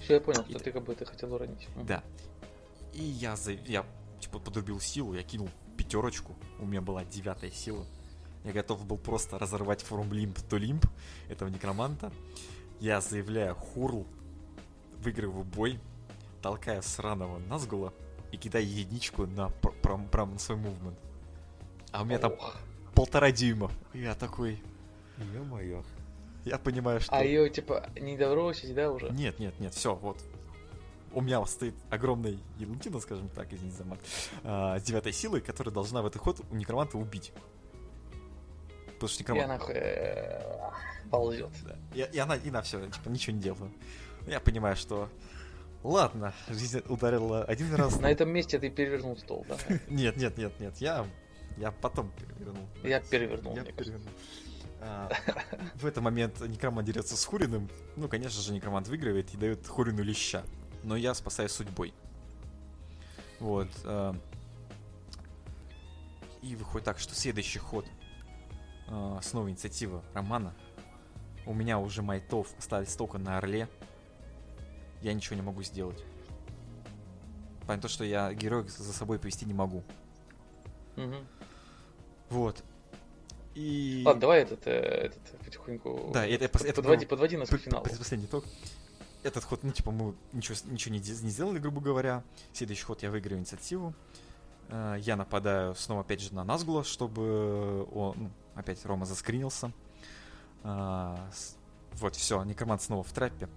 [0.01, 1.67] Все, я понял, что ты- ты как бы ты хотел уронить.
[1.85, 2.03] Да.
[2.93, 3.53] И я, за...
[3.53, 3.85] я
[4.19, 7.85] типа подрубил силу, я кинул пятерочку, у меня была девятая сила.
[8.43, 10.85] Я готов был просто разорвать форум лимп до лимп
[11.29, 12.11] этого некроманта.
[12.81, 14.05] Я заявляю Хурл,
[14.97, 15.79] выигрываю бой,
[16.41, 17.93] толкаю сраного Назгула
[18.33, 20.97] и кидаю единичку на пр- прям, прям на свой мувмент.
[21.91, 22.33] А у меня там
[22.95, 23.71] полтора дюйма.
[23.93, 24.59] Я такой,
[25.35, 25.83] Ё-моё.
[26.43, 27.15] я понимаю, что...
[27.15, 29.11] А ее, типа, не добросить, да, уже?
[29.11, 30.17] Нет, нет, нет, все, вот.
[31.11, 33.99] У меня стоит огромная елантина, скажем так, извините за мат,
[34.43, 37.31] а, с девятой силой, которая должна в этот ход у некроманта убить.
[38.95, 39.61] Потому что И некромант...
[39.61, 40.71] она э,
[41.11, 41.51] ползет.
[41.67, 41.75] Да.
[41.93, 43.69] И, и она, и на все, типа, ничего не делала.
[44.25, 45.07] Я понимаю, что...
[45.83, 47.99] Ладно, жизнь ударила один раз.
[47.99, 49.57] На этом месте ты перевернул стол, да?
[49.89, 51.05] Нет, нет, нет, нет, я...
[51.57, 52.65] Я потом перевернул.
[52.83, 54.09] Я перевернул, Я перевернул.
[54.81, 55.09] А,
[55.75, 57.69] В этот момент некромант дерется с Хуриным.
[57.95, 60.43] Ну, конечно же, некромант выигрывает и дает Хурину леща.
[60.83, 61.93] Но я спасаю судьбой.
[63.39, 63.69] Вот.
[63.83, 64.15] а,
[66.41, 67.85] И выходит так, что следующий ход
[68.87, 70.55] а, снова инициатива Романа.
[71.45, 73.67] У меня уже майтов остались только на Орле.
[75.03, 76.03] Я ничего не могу сделать.
[77.67, 79.83] Понятно, что я героя за собой повести не могу.
[80.95, 81.25] Мгм.
[82.29, 82.63] Вот.
[83.55, 84.01] И...
[84.05, 86.09] Ладно, давай этот, э, этот потихоньку.
[86.13, 87.83] Да, это- под- это подводи, подводи нас к финалу.
[87.83, 88.43] п- Предпоследний итог.
[89.23, 92.23] Этот ход, ну, типа, мы ничего, ничего не, не сделали, грубо говоря.
[92.51, 93.93] Следующий ход я выиграю инициативу.
[94.69, 99.71] Э, Я нападаю снова, опять же, на Назгула, чтобы он, ну, опять Рома заскринился.
[101.93, 103.47] А, Вот, все, некромант снова в трапе.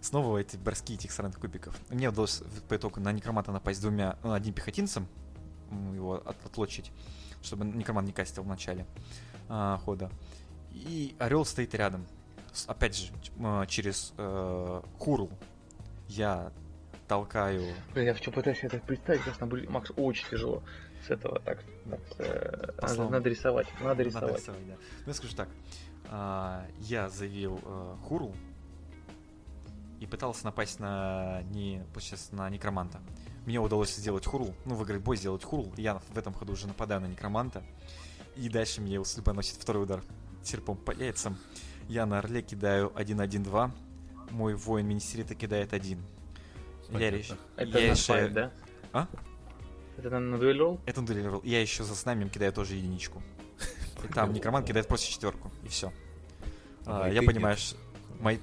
[0.00, 1.76] Снова эти броски этих сраных кубиков.
[1.88, 5.08] Мне удалось по итогу на некроманта напасть двумя, ну, одним пехотинцем,
[5.94, 6.92] его от- отлочить,
[7.42, 8.86] чтобы некромант не кастил в начале
[9.48, 10.10] а, хода.
[10.72, 12.06] И орел стоит рядом.
[12.66, 13.12] Опять же,
[13.68, 15.30] через э, Хурл
[16.08, 16.52] я
[17.06, 17.62] толкаю.
[17.92, 20.62] Блин, я все пытаюсь это представить, сейчас нам будет, Макс, очень тяжело
[21.06, 21.62] с этого так.
[21.90, 24.36] так, э, надо, надо рисовать, надо Надо рисовать.
[24.38, 24.74] рисовать, да.
[24.74, 25.48] Ну, я скажу так.
[26.10, 28.34] А, я заявил э, Хурл
[30.00, 33.00] и пытался напасть на не сейчас на некроманта.
[33.46, 35.72] Мне удалось сделать Хурл, ну, выиграть бой, сделать Хурл.
[35.76, 37.62] Я в этом ходу уже нападаю на некроманта.
[38.34, 40.02] И дальше мне судьба носит второй удар
[40.42, 41.38] серпом по яйцам.
[41.88, 43.70] Я на Орле кидаю 1-1-2.
[44.32, 46.02] Мой воин Министерита кидает 1.
[46.90, 48.52] Я, реш- Это я на решаю- файт, да?
[48.92, 49.08] А?
[49.96, 50.80] Это на, на дуэль ролл?
[50.84, 51.40] Это дуэлировал.
[51.44, 53.22] Я еще за знаменем кидаю тоже единичку.
[54.10, 55.50] И там некромант кидает просто четверку.
[55.62, 55.92] И все.
[56.86, 57.76] А я майты понимаю, что
[58.20, 58.40] мой...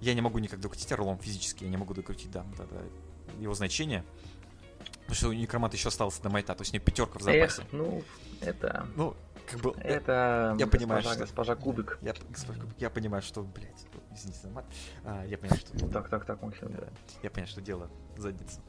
[0.00, 2.82] Я не могу никак докрутить орлом физически, я не могу докрутить, да, вот это
[3.40, 4.04] его значение.
[5.00, 7.50] Потому что у некроманта еще осталось до майта, то есть у него пятерка в Эх,
[7.50, 7.68] запасе.
[7.72, 8.02] ну,
[8.40, 8.86] это...
[8.96, 9.14] Ну,
[9.50, 9.72] как бы...
[9.80, 11.98] Это Я понимаю, госпожа, что- госпожа Кубик.
[12.02, 14.64] Я, госпожа Кубик, я понимаю, что, блядь, извините за мат.
[15.04, 15.88] А, я понимаю, что...
[15.88, 16.72] Так, так, так, Максим.
[16.72, 16.88] Да,
[17.22, 18.60] я понимаю, что дело задница.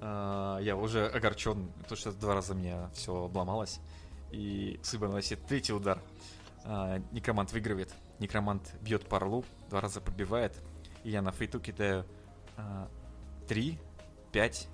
[0.00, 3.80] А, я уже огорчен, потому что два раза мне все обломалось.
[4.30, 6.02] И судьба наносит третий удар.
[6.64, 7.94] А, некромант выигрывает.
[8.18, 10.54] Некромант бьет по орлу, два раза пробивает.
[11.04, 12.04] И я на фейту кидаю
[12.56, 12.88] а,
[13.48, 13.78] 3,
[14.32, 14.68] 5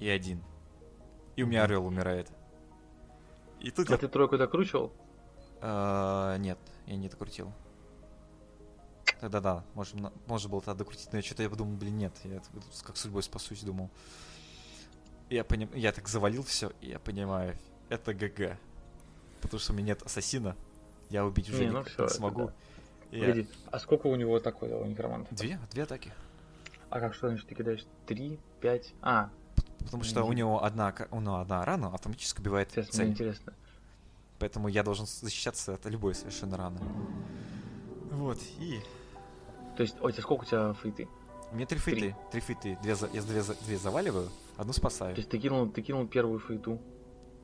[0.00, 0.42] и 1.
[1.36, 2.30] И у меня орел умирает.
[3.60, 3.98] И тут А я...
[3.98, 4.92] ты тройку докручивал?
[5.60, 7.52] А, нет, я не докрутил.
[9.20, 12.42] Тогда да, можно, можно было тогда докрутить, но я что-то я подумал, блин, нет, я
[12.84, 13.88] как судьбой спасусь, думал.
[15.30, 15.70] Я поним...
[15.74, 17.56] я так завалил все, и я понимаю,
[17.92, 18.58] это ГГ.
[19.40, 20.56] Потому что у меня нет ассасина,
[21.10, 22.46] я убить уже Не, ну это смогу.
[22.46, 22.52] да.
[23.10, 25.34] Я- Погоди, а сколько у него такой, у некроманта?
[25.34, 26.12] Две, две атаки.
[26.88, 27.84] А как что значит ты кидаешь?
[28.06, 28.94] Три, пять?
[29.02, 29.30] А,
[29.80, 33.08] Потому что у него одна, у него одна рана автоматически убивает сейчас мне цель.
[33.08, 33.52] интересно.
[34.38, 36.80] Поэтому я должен защищаться от любой совершенно раны.
[38.10, 38.80] Вот, и
[39.76, 41.08] То есть, ой, а сколько у тебя фейты?
[41.50, 42.16] У меня три фейты.
[42.30, 42.78] Три фейты.
[42.82, 45.14] Две я две, две заваливаю, одну спасаю.
[45.14, 46.80] То есть ты кинул, ты кинул первую фейту,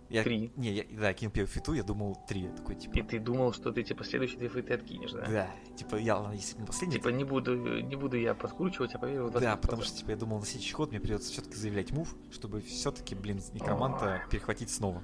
[0.09, 0.52] Я, три.
[0.56, 2.42] Не, я, да, кинул первую фейту, я думал три.
[2.42, 5.26] Я такой, типа, и ты думал, что ты типа следующие две фейты откинешь, да?
[5.26, 6.96] да, типа, я, если бы последний...
[6.96, 9.61] Типа не буду, не буду я подкручивать, а поверю в да, 20%.
[9.61, 13.14] потому что, типа, я думал, на следующий ход мне придется все-таки заявлять мув, чтобы все-таки,
[13.14, 15.02] блин, некроманта перехватить снова.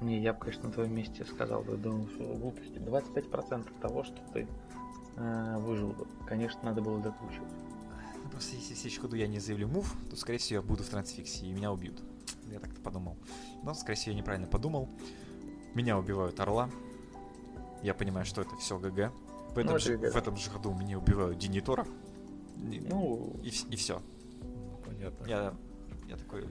[0.00, 2.78] Не, я бы, конечно, на твоем месте сказал бы, думал, что глупости.
[2.78, 4.46] 25% того, что ты
[5.16, 6.06] э, выжил бы.
[6.28, 7.50] Конечно, надо было докручивать.
[8.22, 10.84] Ну, Просто если в следующем ходу я не заявлю move, то, скорее всего, я буду
[10.84, 12.00] в transfix е, и меня убьют.
[12.50, 13.16] Я так-то подумал.
[13.62, 14.88] Но, скорее всего, я неправильно подумал.
[15.74, 16.70] Меня убивают орла.
[17.82, 19.12] Я понимаю, что это все GG.
[19.54, 21.86] В этом, это же, GG, в этом же году меня убивают Денетора.
[22.56, 24.02] И, Ну, и, все.
[24.40, 25.26] Ну, Понятно.
[25.26, 25.54] Я,
[26.08, 26.42] я такой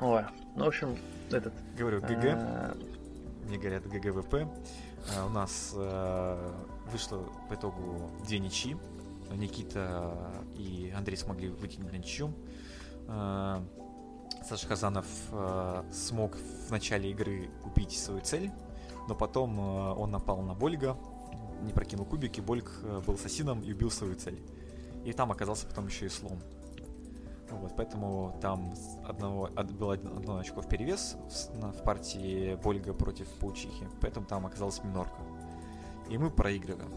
[0.00, 0.24] ой,
[0.56, 0.98] ну, в общем,
[1.30, 1.54] этот...
[1.78, 2.24] говорю GG.
[2.24, 2.74] э,
[3.46, 4.48] Мне говорят GGWP.
[5.16, 6.52] А, у нас э,
[6.90, 8.76] вышло по итогу две ничьи.
[9.32, 12.32] Никита и Андрей смогли вытянуть на ничью.
[14.48, 18.50] Саша Хазанов э, смог в начале игры убить свою цель,
[19.08, 20.96] но потом э, он напал на Больга,
[21.62, 24.42] не прокинул кубики, Больг э, был ассасином и убил свою цель.
[25.04, 26.38] И там оказался потом еще и слом.
[27.50, 28.74] Вот, поэтому там
[29.06, 34.26] одного, од- было одно очко в перевес в, на- в партии Больга против Паучихи, поэтому
[34.26, 35.20] там оказалась минорка.
[36.10, 36.90] И мы проигрываем.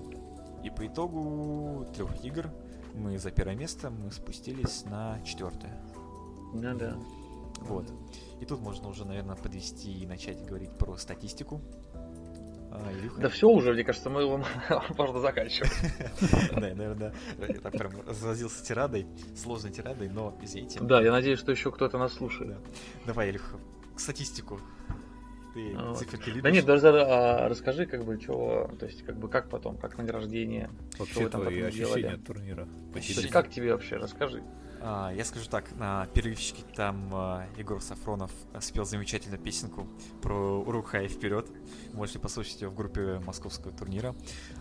[0.64, 2.50] И по итогу трех игр
[2.94, 5.78] мы за первое место мы спустились на четвертое.
[6.54, 6.98] Ну да.
[7.62, 7.92] Вот.
[8.42, 11.62] И тут можно уже, наверное, подвести и начать говорить про статистику.
[12.72, 13.22] А, Илюха?
[13.22, 14.44] Да все уже, мне кажется, мы его
[14.98, 15.72] можно заканчивать.
[16.54, 20.80] Да, наверное, я так прям разразился тирадой, сложной тирадой, но извините.
[20.82, 22.52] Да, я надеюсь, что еще кто-то нас слушает.
[22.52, 22.58] Да.
[23.08, 23.58] Давай, Илюха,
[23.96, 24.60] статистику.
[25.54, 25.98] Ты Вот.
[25.98, 26.44] циферки любишь?
[26.44, 29.98] Да нет, даже а, расскажи, как бы, чего, то есть, как бы, как потом, как
[29.98, 32.06] награждение, что Вообще вы там потом делали.
[32.08, 32.68] от турнира.
[33.32, 34.44] Как тебе вообще, расскажи.
[34.82, 39.88] А, я скажу так, на перерывчике там а, Егор Сафронов а, спел замечательную песенку
[40.22, 41.48] про Урухай вперед.
[41.94, 44.16] Можете послушать ее в группе московского турнира.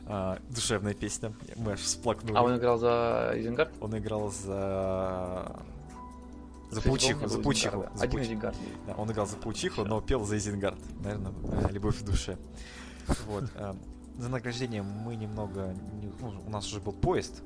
[0.07, 1.33] А, душевная песня.
[1.57, 2.37] Мы аж всплакнули.
[2.37, 3.73] А он играл за Изенгард?
[3.81, 5.61] Он играл за...
[6.71, 7.77] За Кстати, Паучиху, помню, за Паучиху.
[7.83, 7.91] Да.
[7.97, 8.25] за Один Паучиху.
[8.33, 8.57] Изенгард.
[8.89, 10.79] Да, он играл за Паучиху, но пел за Изенгард.
[11.01, 12.37] Наверное, э, любовь в душе.
[13.29, 13.45] Вот.
[13.55, 13.75] э,
[14.19, 15.75] За награждение мы немного...
[16.01, 17.41] не- ну, у нас уже был поезд,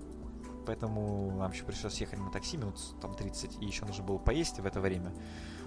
[0.71, 4.61] поэтому нам еще пришлось ехать на такси минут там 30, и еще нужно было поесть
[4.61, 5.13] в это время.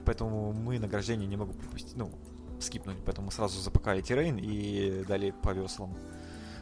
[0.05, 2.09] Поэтому мы награждение немного пропустили, ну,
[2.61, 5.93] скипнули, поэтому сразу запакали террейн и дали по веслам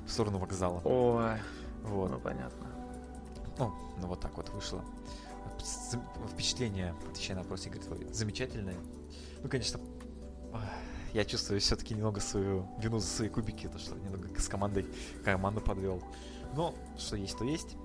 [0.08, 0.82] в сторону вокзала.
[0.86, 1.38] Ой,
[1.84, 2.10] Вот.
[2.10, 2.68] ну понятно.
[3.60, 4.84] Ну, ну вот так вот вышло.
[6.34, 8.78] Впечатление, отвечая на вопрос, Игорь, твой, замечательное.
[9.44, 9.80] Ну, конечно,
[11.14, 14.88] я чувствую все-таки немного свою вину за свои кубики, то, что немного с командой
[15.24, 16.02] команду подвел.
[16.56, 17.78] Но что есть, то есть.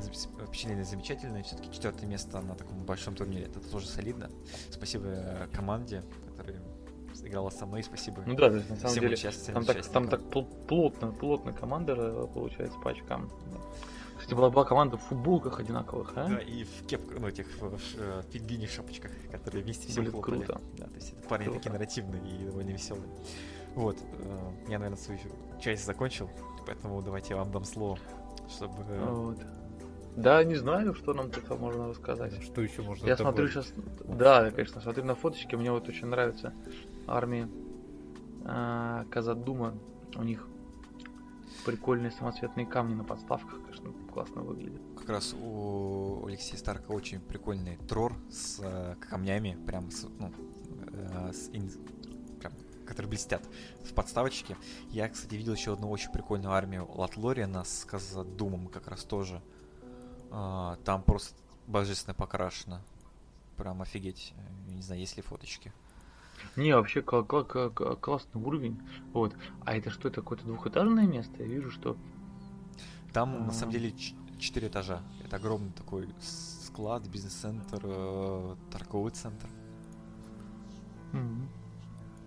[0.00, 1.42] Зам- Впечатление замечательное.
[1.42, 3.44] Все-таки четвертое место на таком большом турнире.
[3.46, 4.30] Это тоже солидно.
[4.70, 6.60] Спасибо э, команде, которая
[7.22, 7.82] играла со мной.
[7.82, 9.16] Спасибо Ну да, на самом деле,
[9.52, 13.30] там так, там так пл- плотно, плотно команда э, получается по очкам.
[13.52, 13.58] Да.
[14.18, 16.28] Кстати, была, была команда в футболках одинаковых, а?
[16.28, 20.42] Да, и в кепках, ну, этих в, э, в пингвине шапочках, которые вместе все хлопали.
[20.44, 20.60] круто.
[20.78, 21.58] Да, то есть это парни Круто.
[21.58, 23.06] такие нарративные и довольно веселые.
[23.74, 23.98] Вот,
[24.68, 25.20] я, наверное, свою
[25.60, 26.30] часть закончил,
[26.66, 27.98] поэтому давайте я вам дам слово,
[28.48, 28.82] чтобы...
[28.84, 29.38] Вот.
[30.16, 32.42] Да, не знаю, что нам тут можно рассказать.
[32.42, 33.72] Что еще можно Я смотрю сейчас,
[34.04, 36.54] да, конечно, смотрю на фоточки, мне вот очень нравится
[37.06, 37.48] армия
[38.44, 39.74] а, Казадума.
[40.16, 40.48] У них
[41.66, 44.80] прикольные самоцветные камни на подставках, конечно, классно выглядит.
[44.96, 50.32] Как раз у Алексея Старка очень прикольный трор с э, камнями, прям с, ну,
[50.92, 51.70] э, с ин-
[52.40, 52.52] прям
[52.86, 53.42] которые блестят
[53.84, 54.56] в подставочке.
[54.90, 59.42] Я, кстати, видел еще одну очень прикольную армию Латлориана с Казадумом как раз тоже.
[60.30, 61.34] А, там просто
[61.66, 62.82] божественно покрашено.
[63.56, 64.34] Прям офигеть.
[64.68, 65.72] Не знаю, есть ли фоточки.
[66.56, 68.80] Не, вообще кла- кла- кла- классный уровень.
[69.12, 69.34] Вот.
[69.64, 71.42] А это что, это какое-то двухэтажное место?
[71.42, 71.96] Я вижу, что...
[73.12, 73.72] Там, на самом А.
[73.72, 73.94] деле,
[74.38, 75.00] четыре этажа.
[75.24, 79.48] Это огромный такой склад, бизнес-центр, э, торговый центр.
[81.12, 81.48] Мгм.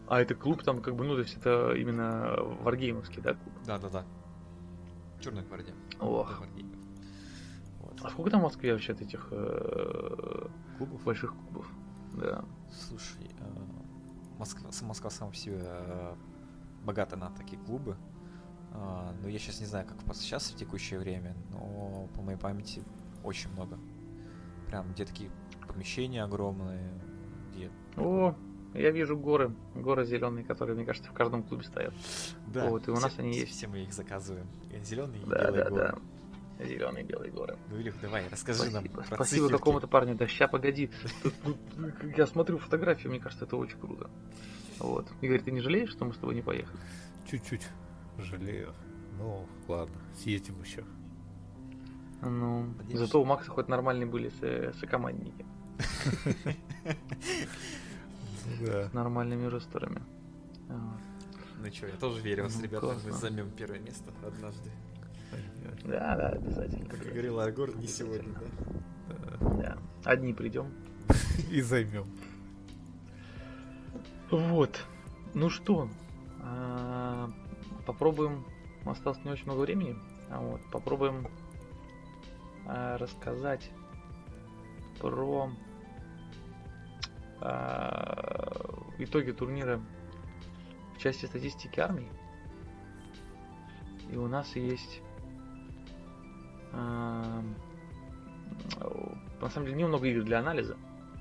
[0.08, 3.54] А это клуб там как бы, ну, то есть это именно варгеймовский, да, клуб?
[3.68, 4.04] Да-да-да.
[5.22, 5.76] Черная гвардия.
[6.00, 6.38] Ох.
[6.38, 6.79] Гвардейка.
[8.04, 10.48] А сколько там в Москве вообще от этих э,
[10.78, 11.04] Клубов?
[11.04, 11.68] больших клубов?
[12.14, 12.44] Да.
[12.72, 16.16] Слушай, э, Москва, Москва сама по себе э,
[16.84, 17.98] богата на такие клубы.
[18.72, 22.84] Но я сейчас не знаю, как сейчас в текущее время, но по моей памяти
[23.24, 23.80] очень много.
[24.68, 25.32] Прям где такие
[25.68, 26.92] помещения огромные,
[27.52, 27.72] где...
[27.98, 28.36] О,
[28.76, 31.96] я вижу горы, горы зеленые, которые, мне кажется, в каждом клубе стоят.
[32.46, 33.54] Да, Вот, и у нас все- они все- есть.
[33.54, 34.46] Все мы их заказываю.
[34.84, 35.88] Зеленые и Да, белые да, горы.
[35.94, 35.98] да.
[36.60, 37.58] Зеленые, белые горы.
[37.70, 39.52] Ну, Илюх, давай, расскажи нам Спасибо, про спасибо циферки.
[39.60, 40.16] какому-то парню.
[40.16, 40.92] Да ща, погоди.
[41.24, 41.58] Тут, тут,
[42.18, 44.10] я смотрю фотографию, мне кажется, это очень круто.
[44.80, 45.08] Вот.
[45.22, 46.78] Игорь, ты не жалеешь, что мы с тобой не поехали?
[47.32, 47.68] Чуть-чуть
[48.18, 48.74] жалею.
[49.18, 50.84] Ну, ладно, съездим еще.
[52.22, 53.00] Ну, Надеюсь.
[53.00, 55.46] зато у Макса хоть нормальные были со- сокомандники.
[58.60, 60.02] С нормальными ресторами.
[60.68, 64.70] Ну что, я тоже верю, с Ну, ребятами мы займем первое место однажды.
[65.86, 66.86] Да, да, обязательно.
[66.86, 69.48] Как и говорил Аргор, не сегодня, да?
[69.58, 69.78] Да.
[70.04, 70.72] Одни придем.
[71.52, 72.06] И займем.
[74.32, 74.86] Вот.
[75.34, 75.90] Ну что,
[76.42, 77.30] а,
[77.86, 78.46] попробуем.
[78.86, 79.96] Осталось не очень много времени.
[80.30, 81.28] А вот, попробуем
[82.66, 83.72] а, рассказать
[85.00, 85.50] про
[88.98, 89.80] итоги турнира
[90.94, 92.10] в части статистики армий.
[94.12, 95.02] И у нас есть
[96.74, 97.44] на
[99.50, 100.78] самом деле немного игр для анализа,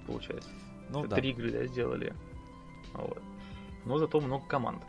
[0.06, 0.50] получается.
[0.90, 1.16] Ну да.
[1.16, 2.14] Три игры да, сделали.
[2.94, 3.22] Вот.
[3.84, 4.82] Но зато много команд.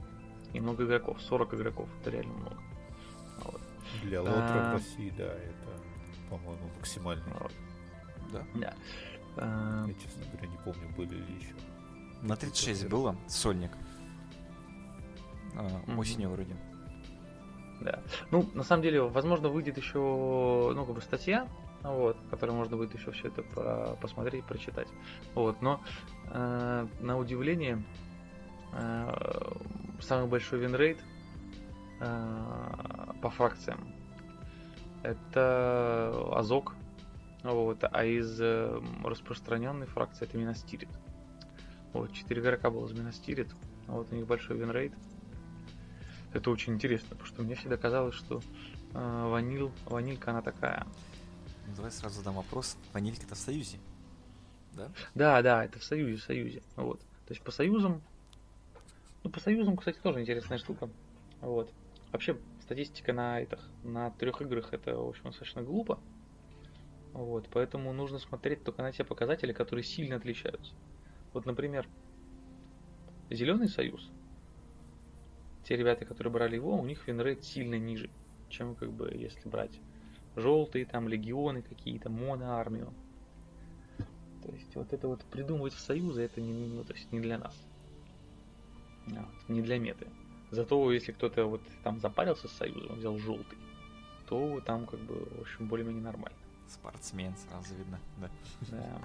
[0.53, 1.21] И много игроков.
[1.21, 1.89] 40 игроков.
[2.01, 2.57] Это реально много.
[3.43, 3.61] Вот.
[4.03, 4.69] Для лотера А.
[4.71, 5.83] в России, да, это,
[6.29, 7.33] по-моему, максимальный.
[7.39, 7.53] Вот.
[8.31, 8.45] Да.
[8.55, 8.73] Да.
[9.37, 11.53] А, Я, честно говоря, не помню, были ли еще.
[12.21, 13.71] На 36 было сольник.
[15.55, 15.81] А.
[15.97, 16.55] Осенью вроде.
[17.81, 17.99] Да.
[18.31, 21.47] Ну, на самом деле, возможно, выйдет еще, ну, как бы статья,
[21.83, 24.87] вот, которой можно будет еще все это по- посмотреть, прочитать.
[25.33, 25.81] Вот, но
[26.31, 27.83] э, на удивление,
[28.73, 29.11] э,
[30.01, 30.99] самый большой winrate
[32.01, 32.67] э,
[33.21, 33.93] по фракциям
[35.03, 36.75] это Азог,
[37.43, 40.89] вот, а из э, распространенной фракции это Минас Тирит.
[41.93, 43.49] Вот, 4 игрока было из Минас Тирит,
[43.87, 44.93] вот у них большой winrate.
[46.33, 48.41] Это очень интересно, потому что мне всегда казалось, что
[48.93, 50.85] э, ваниль, ванилька она такая.
[51.67, 52.77] Ну, давай сразу задам вопрос.
[52.93, 53.77] Ванилька-то в Союзе?
[54.73, 54.89] Да?
[55.15, 56.61] Да, да, это в Союзе, в Союзе.
[56.75, 56.99] Вот.
[56.99, 58.01] То есть по Союзам.
[59.23, 60.89] Ну, по Союзам, кстати, тоже интересная штука.
[61.41, 61.71] Вот.
[62.11, 65.99] Вообще, статистика на этих, на трех играх это, в общем, достаточно глупо.
[67.13, 70.73] Вот, поэтому нужно смотреть только на те показатели, которые сильно отличаются.
[71.33, 71.87] Вот, например,
[73.29, 74.11] Зеленый Союз.
[75.63, 78.09] Те ребята, которые брали его, у них winrate сильно ниже,
[78.49, 79.79] чем как бы если брать
[80.35, 82.93] желтые там легионы какие-то, моноармию.
[84.43, 87.37] То есть вот это вот придумывать в союзы, это не, ну, то есть не для
[87.37, 87.55] нас.
[89.05, 90.07] Вот, не для меты.
[90.51, 93.57] Зато если кто-то вот там запарился с союзом, взял желтый,
[94.27, 96.37] то там как бы, в общем, более-менее нормально.
[96.67, 97.99] Спортсмен, сразу видно.
[98.17, 98.29] Да.
[98.71, 99.01] Да.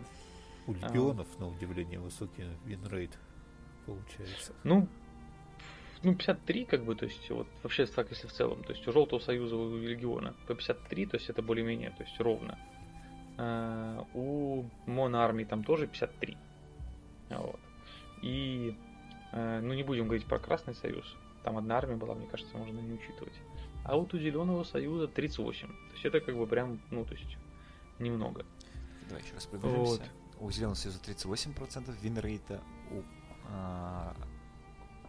[0.67, 3.19] У легионов, на удивление, высокий винрейт
[3.85, 4.53] получается.
[4.63, 4.89] Ну,
[6.05, 8.93] ну, 53, как бы, то есть, вот вообще так, если в целом, то есть у
[8.93, 12.59] Желтого Союза, у Легиона по 53, то есть это более-менее, то есть ровно.
[13.37, 16.37] А, у Моноармии там тоже 53.
[17.31, 17.61] Вот.
[18.23, 18.77] И,
[19.33, 21.05] э, ну, не будем говорить про Красный Союз,
[21.43, 23.35] там одна армия была, мне кажется, можно не учитывать.
[23.85, 25.69] А вот у Зеленого Союза 38.
[25.69, 27.37] То есть это как бы прям, ну, то есть
[27.99, 28.47] немного.
[29.09, 30.03] Давай еще раз пробежимся.
[30.41, 33.03] У Зеленого Союза 38% винрейта, у
[33.47, 34.17] а,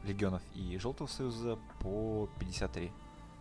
[0.06, 2.92] Легионов и Желтого Союза по 53.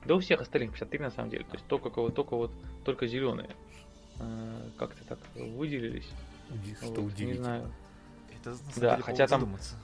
[0.07, 1.45] Да у всех остальных 53 на самом деле.
[1.45, 2.51] То есть только, только вот
[2.85, 3.51] только зеленые
[4.21, 6.09] э, как-то так выделились.
[6.79, 7.45] Что Вот, не удивительно.
[7.45, 7.73] знаю.
[8.41, 9.77] Это, на самом Да, деле, хотя там- задуматься.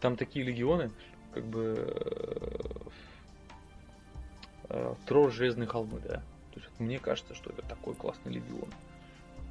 [0.00, 0.90] Там такие легионы,
[1.34, 2.88] как бы э,
[4.70, 6.22] э, Трор Железные холмы, да.
[6.52, 8.68] То есть вот мне кажется, что это такой классный легион.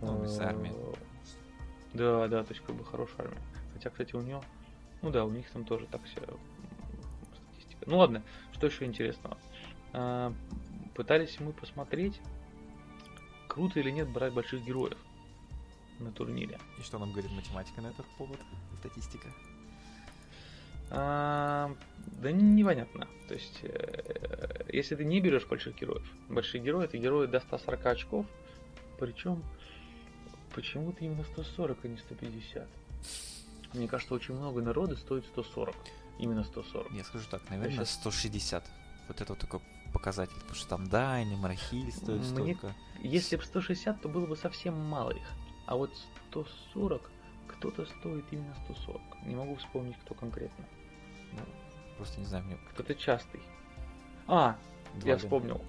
[0.02, 0.74] Ну, с Э, армией.
[1.94, 3.42] Да, да, то есть как бы хорошая армия.
[3.74, 4.42] Хотя, кстати, у нее,
[5.02, 6.22] ну да, у них там тоже так все.
[7.86, 8.24] Ну ладно,
[8.54, 9.38] что еще интересного?
[9.94, 10.34] А,
[10.96, 12.20] пытались мы посмотреть,
[13.48, 14.98] круто или нет брать больших героев
[16.00, 16.60] на турнире.
[16.78, 18.40] И что нам говорит математика на этот повод?
[18.80, 19.28] Статистика?
[20.92, 21.76] А,
[22.22, 23.08] да непонятно.
[23.28, 27.86] То есть, э, если ты не берешь больших героев, большие герои это герои до 140
[27.86, 28.26] очков,
[29.00, 29.44] причем
[30.54, 32.68] почему-то именно 140, а не 150.
[33.74, 35.76] Мне кажется, очень много народа стоит 140.
[36.20, 36.92] Именно 140.
[36.92, 38.64] Я скажу так, наверное, сейчас- 160.
[39.08, 39.62] Вот это вот такой
[39.94, 42.76] показатель, потому что там Дайни, Марахиль стоит Мне столько.
[43.00, 45.28] Если бы 160, то было бы совсем мало их.
[45.66, 45.92] А вот
[46.30, 47.10] 140,
[47.48, 49.02] кто-то стоит именно 140.
[49.26, 50.66] Не могу вспомнить, кто конкретно.
[51.34, 51.40] Ну,
[51.98, 53.42] просто не знаю, мне Кто-то частый.
[54.28, 54.58] А,
[54.96, 55.62] два я ли- вспомнил.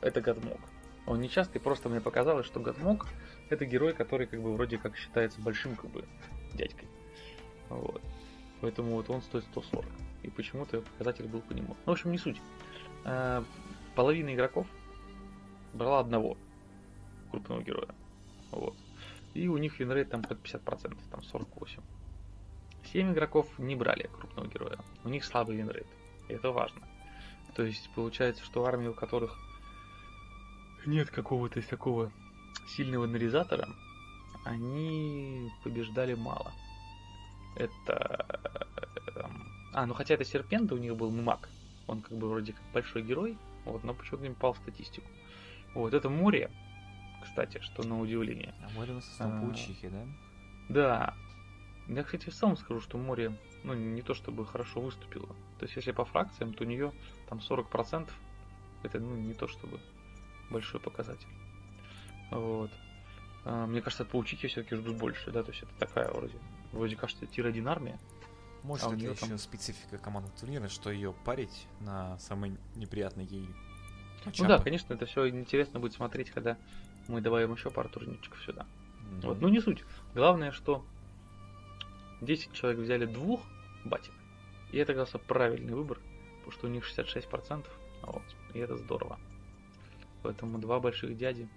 [0.00, 0.60] Это Гадмок.
[1.06, 3.06] Он не частый, просто мне показалось, что Гадмок
[3.50, 6.04] это герой, который как бы вроде как считается большим как бы
[6.54, 6.88] дядькой.
[7.70, 8.02] Вот.
[8.62, 9.84] Поэтому вот он стоит 140.
[10.22, 11.76] И почему-то показатель был по нему.
[11.84, 12.40] Ну, в общем, не суть.
[13.04, 13.44] Э,
[13.94, 14.66] Половина игроков
[15.74, 16.38] брала одного
[17.30, 17.88] крупного героя.
[18.52, 18.74] Вот.
[19.34, 21.82] И у них винрейт там под 50%, там 48.
[22.92, 24.78] 7 игроков не брали крупного героя.
[25.04, 25.86] У них слабый винрейт.
[26.28, 26.80] И это важно.
[27.54, 29.36] То есть получается, что армии, у которых
[30.86, 32.12] нет какого-то такого
[32.68, 33.68] сильного анализатора,
[34.44, 36.52] они побеждали мало.
[37.56, 38.26] Это...
[39.16, 39.22] э,
[39.74, 41.48] А, ну хотя это Серпента у них был маг.
[41.86, 45.06] Он как бы вроде как большой герой, вот, но почему-то не попал в статистику.
[45.74, 46.50] Вот, это море,
[47.22, 48.54] кстати, что на удивление.
[48.64, 49.46] А море у нас в основном А.
[49.46, 50.06] паучихи, да?
[50.68, 51.14] Да.
[51.88, 55.26] Я, кстати, в целом скажу, что море, ну, не то чтобы хорошо выступило.
[55.58, 56.92] То есть, если по фракциям, то у нее
[57.28, 58.08] там 40%
[58.82, 59.80] это, ну, не то чтобы
[60.50, 61.28] большой показатель.
[62.30, 62.70] Вот.
[63.44, 66.38] А, Мне кажется, от паучихи все-таки ждут больше, да, то есть это такая вроде,
[66.72, 67.98] вроде кажется, тир-1 армия.
[68.62, 73.48] Может, А это еще там- специфика командного турнира, что ее парить на самый неприятный ей
[74.38, 76.56] Ну да, конечно, это все интересно будет смотреть, когда
[77.08, 78.66] мы добавим еще пару турнирчиков сюда.
[79.10, 79.20] Мгм.
[79.22, 79.84] Вот, ну не суть.
[80.14, 80.84] Главное, что
[82.20, 83.40] 10 человек взяли двух
[83.84, 84.12] батик.
[84.70, 85.98] И это оказался правильный выбор,
[86.36, 87.66] потому что у них 66%.
[88.02, 88.22] Вот,
[88.54, 89.18] и это здорово.
[90.22, 91.48] Поэтому два больших дяди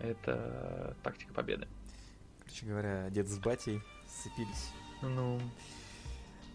[0.00, 1.66] это тактика победы.
[2.40, 3.80] Короче говоря, дед с батей
[4.10, 4.72] сцепились.
[5.02, 5.40] Ну,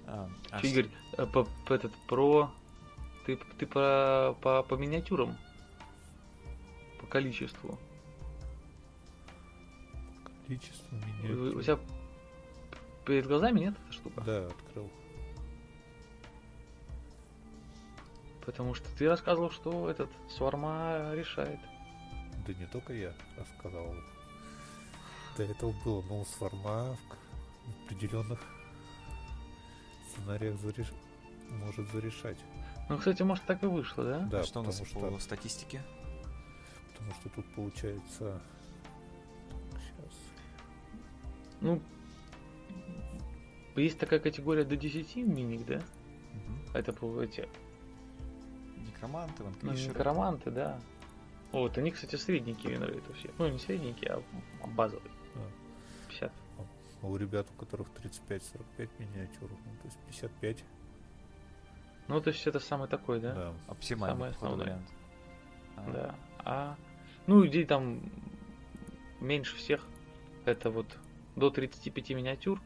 [0.07, 2.51] А, а чё, что- Игорь, э, по, по- этот про.
[3.25, 5.35] Ты, ты по, по, по миниатюрам.
[7.01, 7.79] По количеству.
[10.45, 11.57] Количество У, миниатюр.
[11.57, 11.79] у тебя
[13.05, 14.21] перед глазами нет эта штука?
[14.21, 14.91] Да, открыл.
[18.45, 21.59] Потому что ты рассказывал, что этот Сварма решает.
[22.45, 23.95] Да не только я рассказал.
[25.35, 27.09] До этого было, но у Сварма в
[27.65, 28.39] в определенных
[30.09, 30.93] сценариях зареш-
[31.49, 32.37] может зарешать.
[32.89, 34.19] Ну, кстати, может так и вышло, да?
[34.19, 35.81] Да, а что у нас потому по что, статистике?
[36.91, 38.41] потому что тут получается...
[39.73, 40.13] Сейчас.
[41.61, 41.81] Ну,
[43.75, 45.81] есть такая категория до 10 миник, да?
[46.33, 46.59] Мгм.
[46.73, 47.47] Это по эти
[48.87, 49.89] Некроманты, ну, ванквишеры.
[49.89, 50.79] некроманты, да.
[51.51, 53.31] Вот, они, кстати, средненькие винрейт у всех.
[53.37, 54.11] Ну, не средненькие,
[54.61, 55.11] а базовые.
[57.05, 57.11] Да.
[57.11, 57.11] 50.
[57.11, 60.63] А у ребят, у которых 35-45 миниатюр, ну, то есть 55,
[62.07, 63.33] Ну, то есть это самый такой, да?
[63.33, 63.53] да.
[63.67, 64.65] Оптимальный Самое походу, основное.
[64.65, 64.89] вариант.
[65.77, 66.15] А, Да.
[66.39, 66.75] А,
[67.27, 67.99] ну, людей там
[69.21, 69.85] меньше всех.
[70.45, 70.87] Это вот
[71.35, 72.59] до 35 миниатюр.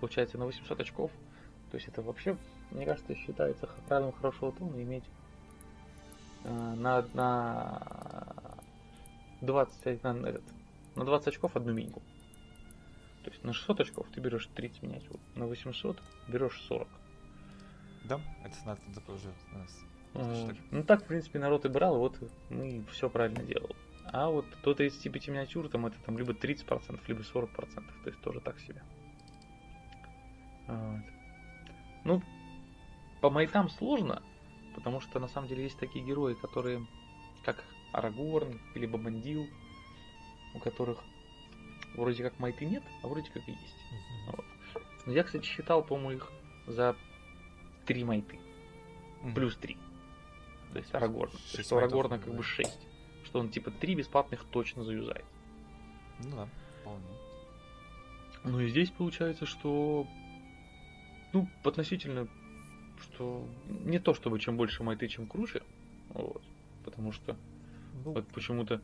[0.00, 1.10] Получается на 800 очков.
[1.70, 2.36] То есть это вообще,
[2.70, 5.04] мне кажется, считается правилом хорошего тона иметь
[6.44, 7.82] э, на, на
[9.40, 10.42] 20, на, этот,
[10.94, 12.02] на 20 очков одну миньку.
[13.28, 16.88] То есть на 600 очков ты берешь 30 миниатюр, на 800 берешь 40.
[18.04, 19.84] Да, это надо такой уже у нас.
[20.14, 20.56] Вот.
[20.70, 22.18] Ну так, в принципе, народ и брал, вот
[22.48, 23.76] мы все правильно делал.
[24.06, 28.40] А вот до 35 миниатюр, там это там либо 30%, либо 40%, то есть тоже
[28.40, 28.82] так себе.
[30.66, 31.02] Вот.
[32.04, 32.22] Ну,
[33.20, 34.22] по майтам сложно,
[34.74, 36.86] потому что на самом деле есть такие герои, которые,
[37.44, 37.62] как
[37.92, 39.46] Арагорн или Бабандил,
[40.54, 41.04] у которых
[41.98, 43.76] вроде как майты нет, а вроде как и есть.
[43.90, 44.36] Мгм.
[44.36, 44.44] Вот.
[45.06, 46.32] Но я, кстати, считал, по-моему, их
[46.66, 46.96] за
[47.86, 48.38] 3 майты
[49.22, 49.34] Мгм.
[49.34, 49.76] плюс 3.
[50.72, 51.32] То есть Арагорн.
[51.32, 52.36] То есть у Арагорна как да.
[52.36, 52.78] бы 6.
[53.24, 55.24] Что он типа 3 бесплатных точно заюзает.
[56.24, 56.48] Ну да,
[56.80, 57.04] вполне.
[58.44, 60.06] Ну и здесь получается, что
[61.32, 62.28] ну, относительно,
[63.00, 65.62] что не то чтобы чем больше майты, чем круче.
[66.10, 66.42] Вот.
[66.84, 67.36] Потому что
[68.04, 68.80] Ну, вот почему-то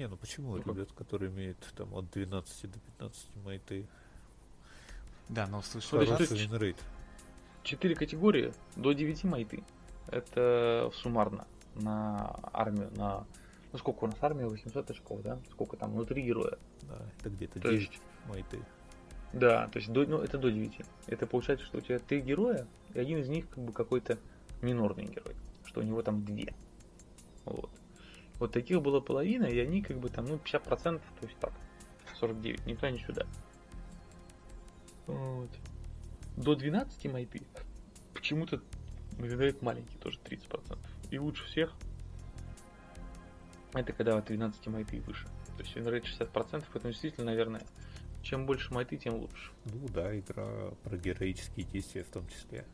[0.00, 0.74] не, ну почему Ну, как?
[0.74, 3.86] ребят, которые имеют там от 12 до 15 майты,
[5.28, 6.74] Да, но слышал, хороший?
[7.62, 9.62] 4 категории до 9 майты.
[10.08, 13.26] Это суммарно на армию, на...
[13.72, 14.46] Ну сколько у нас армия?
[14.48, 15.38] 800 очков, да?
[15.50, 16.58] Сколько там внутри героя?
[16.82, 18.58] Да, это где-то То 9 есть- майты.
[19.34, 20.80] Да, то есть до, ну, это до 9.
[21.06, 24.18] Это получается, что у тебя три героя, и один из них как бы какой-то
[24.62, 25.36] минорный герой.
[25.66, 26.52] Что у него там две.
[27.44, 27.70] Вот.
[28.40, 31.52] Вот таких было половина, и они как бы там, ну, 50%, то есть так,
[32.18, 33.26] 49, ни туда, ни сюда.
[35.06, 35.50] Вот.
[36.36, 37.42] До 12 майты
[38.14, 38.62] почему-то
[39.18, 40.78] винрейт маленький, тоже 30%.
[41.10, 41.72] И лучше всех
[43.74, 45.26] это когда от 12 майты и выше.
[45.56, 47.62] То есть винрейт 60%, поэтому действительно, наверное,
[48.22, 49.52] чем больше майты, тем лучше.
[49.66, 52.64] Ну да, игра про героические действия в том числе.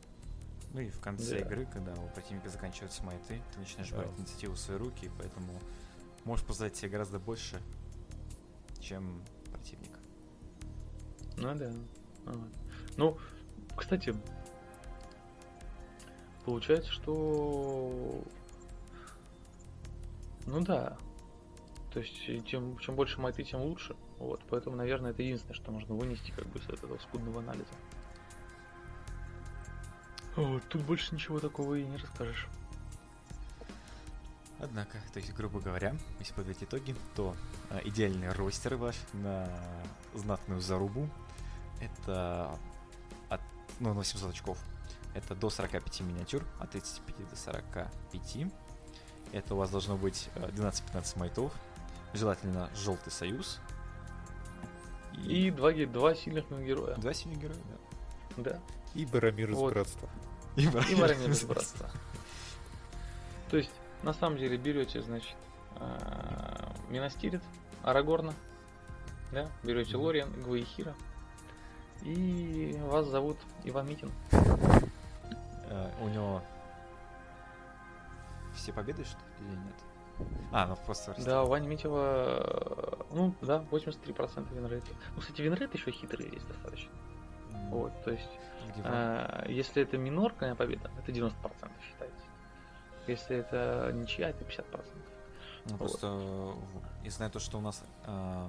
[0.73, 1.45] Ну и в конце Да.
[1.45, 3.97] игры, когда у противника заканчиваются майты, ты начинаешь Да.
[3.97, 5.59] брать инициативу в свои руки, поэтому
[6.23, 7.61] можешь позволить себе гораздо больше,
[8.79, 9.97] чем противник.
[11.37, 11.71] Ну да.
[12.25, 12.49] Вот.
[12.97, 13.17] Ну,
[13.75, 14.13] кстати,
[16.45, 18.23] получается, что...
[20.45, 20.97] Ну да.
[21.93, 23.95] То есть, и чем, чем больше майты, тем лучше.
[24.19, 27.65] Вот, поэтому, наверное, это единственное, что можно вынести как бы с этого скудного анализа.
[30.37, 32.47] Вот, тут больше ничего такого и не расскажешь.
[34.59, 37.35] Однако, то есть, грубо говоря, если подводить итоги, то
[37.69, 39.47] э, идеальный ростер ваш на
[40.15, 41.09] знатную зарубу
[41.79, 42.57] это
[43.29, 43.41] от,
[43.79, 44.57] ну, на 700 очков.
[45.13, 48.47] Это до 45 миниатюр, от 35 до 45.
[49.31, 51.53] Это у вас должно быть э, 12-15 майтов.
[52.13, 53.59] Желательно желтый союз.
[55.13, 56.95] И два, ге- два сильных героя.
[56.95, 57.59] два сильных героя,
[58.37, 58.43] да.
[58.51, 58.59] Да.
[58.95, 59.73] И Барамир из Вот.
[59.73, 60.09] Братства.
[60.57, 61.89] И, из братства.
[63.49, 63.71] То есть,
[64.03, 65.35] на самом деле, берете, значит,
[65.75, 67.41] а, Минастирит,
[67.83, 68.33] Арагорна,
[69.31, 69.95] да, берете.
[69.97, 70.95] Лориан, Гвейхира,
[72.01, 74.11] и вас зовут Иван Митин.
[75.69, 76.41] Э, у него
[78.55, 79.75] все победы, что ли, или нет?
[80.51, 81.15] А, ну просто.
[81.23, 84.87] Да, у Вани Митева, э, ну, да, 83% винрейта.
[85.15, 86.89] Ну, кстати, винрейт еще хитрый есть достаточно.
[87.69, 88.29] Вот, то есть?
[88.83, 91.31] А, если это минорная победа, это 90%
[91.87, 92.25] считается.
[93.07, 94.85] Если это ничья, это 50%.
[95.65, 95.77] Ну, вот.
[95.77, 96.53] просто э,
[97.05, 98.47] я знаю то, что у нас э,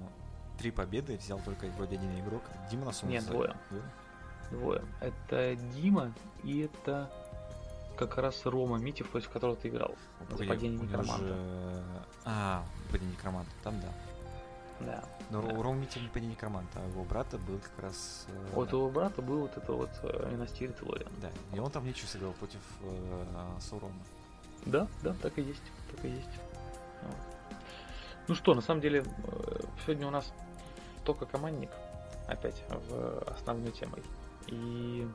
[0.59, 2.42] три победы взял только вроде один игрок.
[2.70, 3.54] Дима нас Нет, называли.
[3.70, 3.82] двое.
[4.50, 4.82] Двое.
[5.00, 6.12] Это Дима
[6.44, 7.11] и это
[7.96, 9.94] как раз Рома Митев, против которого ты играл.
[10.30, 11.26] Нападение у него некроманта.
[11.26, 11.84] же-
[12.24, 13.88] А, нападение некроманта, там да.
[14.81, 15.03] Да.
[15.31, 15.55] Но Да.
[15.55, 18.26] у Рома Митя нападение некроманта, а у его брата был как раз...
[18.29, 21.11] э, Вот у его брата был вот это вот э, Минастир Телориан.
[21.20, 23.93] Да, и он там ничего сыграл против э, Саурона.
[24.66, 25.62] Да, да, так и есть.
[25.91, 26.29] Так и есть.
[27.03, 27.16] Вот.
[28.29, 30.33] Ну что, на самом деле, э, сегодня у нас
[31.05, 31.70] только командник
[32.26, 34.03] опять в основной темой.
[34.47, 35.09] И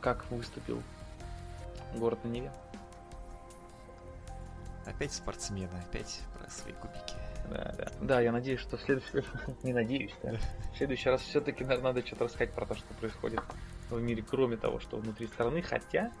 [0.00, 0.82] как выступил
[1.94, 2.52] город на Неве.
[4.86, 7.14] Опять спортсмены, опять про свои кубики.
[7.48, 7.92] Да, да.
[8.00, 9.24] Да, я надеюсь, что в следующий
[9.62, 10.34] не надеюсь, да.
[10.72, 13.40] В следующий раз все-таки надо что-то рассказать про то, что происходит
[13.88, 15.62] в мире, кроме того, что внутри страны.
[15.62, 16.12] Хотя,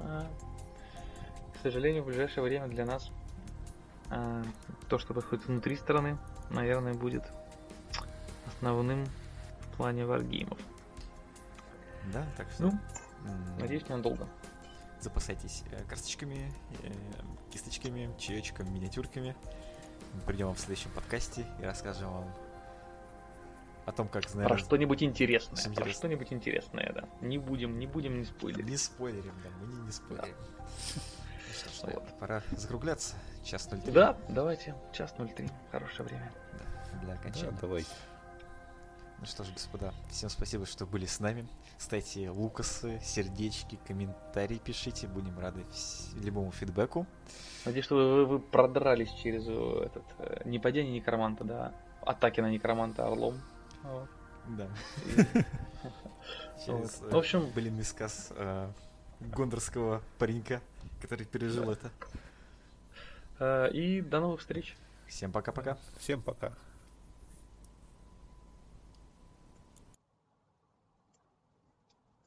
[0.00, 0.26] а,
[1.54, 3.10] к сожалению, в ближайшее время для нас
[4.10, 4.42] а,
[4.88, 6.18] то, что происходит внутри страны,
[6.50, 7.24] наверное, будет
[8.46, 9.04] основным
[9.60, 10.58] в плане варгеймов.
[12.12, 12.64] Да, так что...
[12.64, 12.78] Ну,
[13.58, 14.28] надеюсь, ненадолго.
[15.00, 16.52] запасайтесь э, карточками,
[16.82, 16.92] э,
[17.50, 19.34] кисточками, чаечком, миниатюрками.
[20.14, 22.34] Мы придем вам в следующем подкасте и расскажем вам
[23.86, 25.56] о том, как, Про наверное, что-нибудь интересное.
[25.56, 25.92] Что Про интересное.
[25.94, 27.04] что-нибудь интересное, да.
[27.20, 28.66] Не будем, не будем не спойлерить.
[28.66, 30.34] не спойлерим, да, мы не, не спойлерим.
[30.96, 32.18] Ну что ж, Вот.
[32.18, 33.14] пора закругляться.
[33.44, 33.92] Час 03.
[33.92, 34.74] Да, давайте.
[34.92, 35.50] Час 03.
[35.70, 36.32] Хорошее время.
[36.52, 37.58] Да, для Да, окончания.
[37.60, 37.90] давайте.
[39.24, 41.46] Ну что ж, господа, всем спасибо, что были с нами.
[41.78, 45.06] Ставьте лукасы, сердечки, комментарии пишите.
[45.06, 47.06] Будем рады вс- любому фидбэку.
[47.64, 51.72] Надеюсь, что вы, вы продрались через э, этот э, не падение некроманта, да,
[52.02, 53.40] атаки на некроманта орлом.
[53.82, 54.10] Вот.
[54.46, 54.68] Да.
[56.66, 58.70] Через, э, В общем- былинный сказ э,
[59.20, 60.60] гондорского паренька,
[61.00, 61.90] который пережил это.
[63.72, 64.76] И до новых встреч.
[65.06, 65.78] Всем пока-пока.
[65.98, 66.52] Всем пока.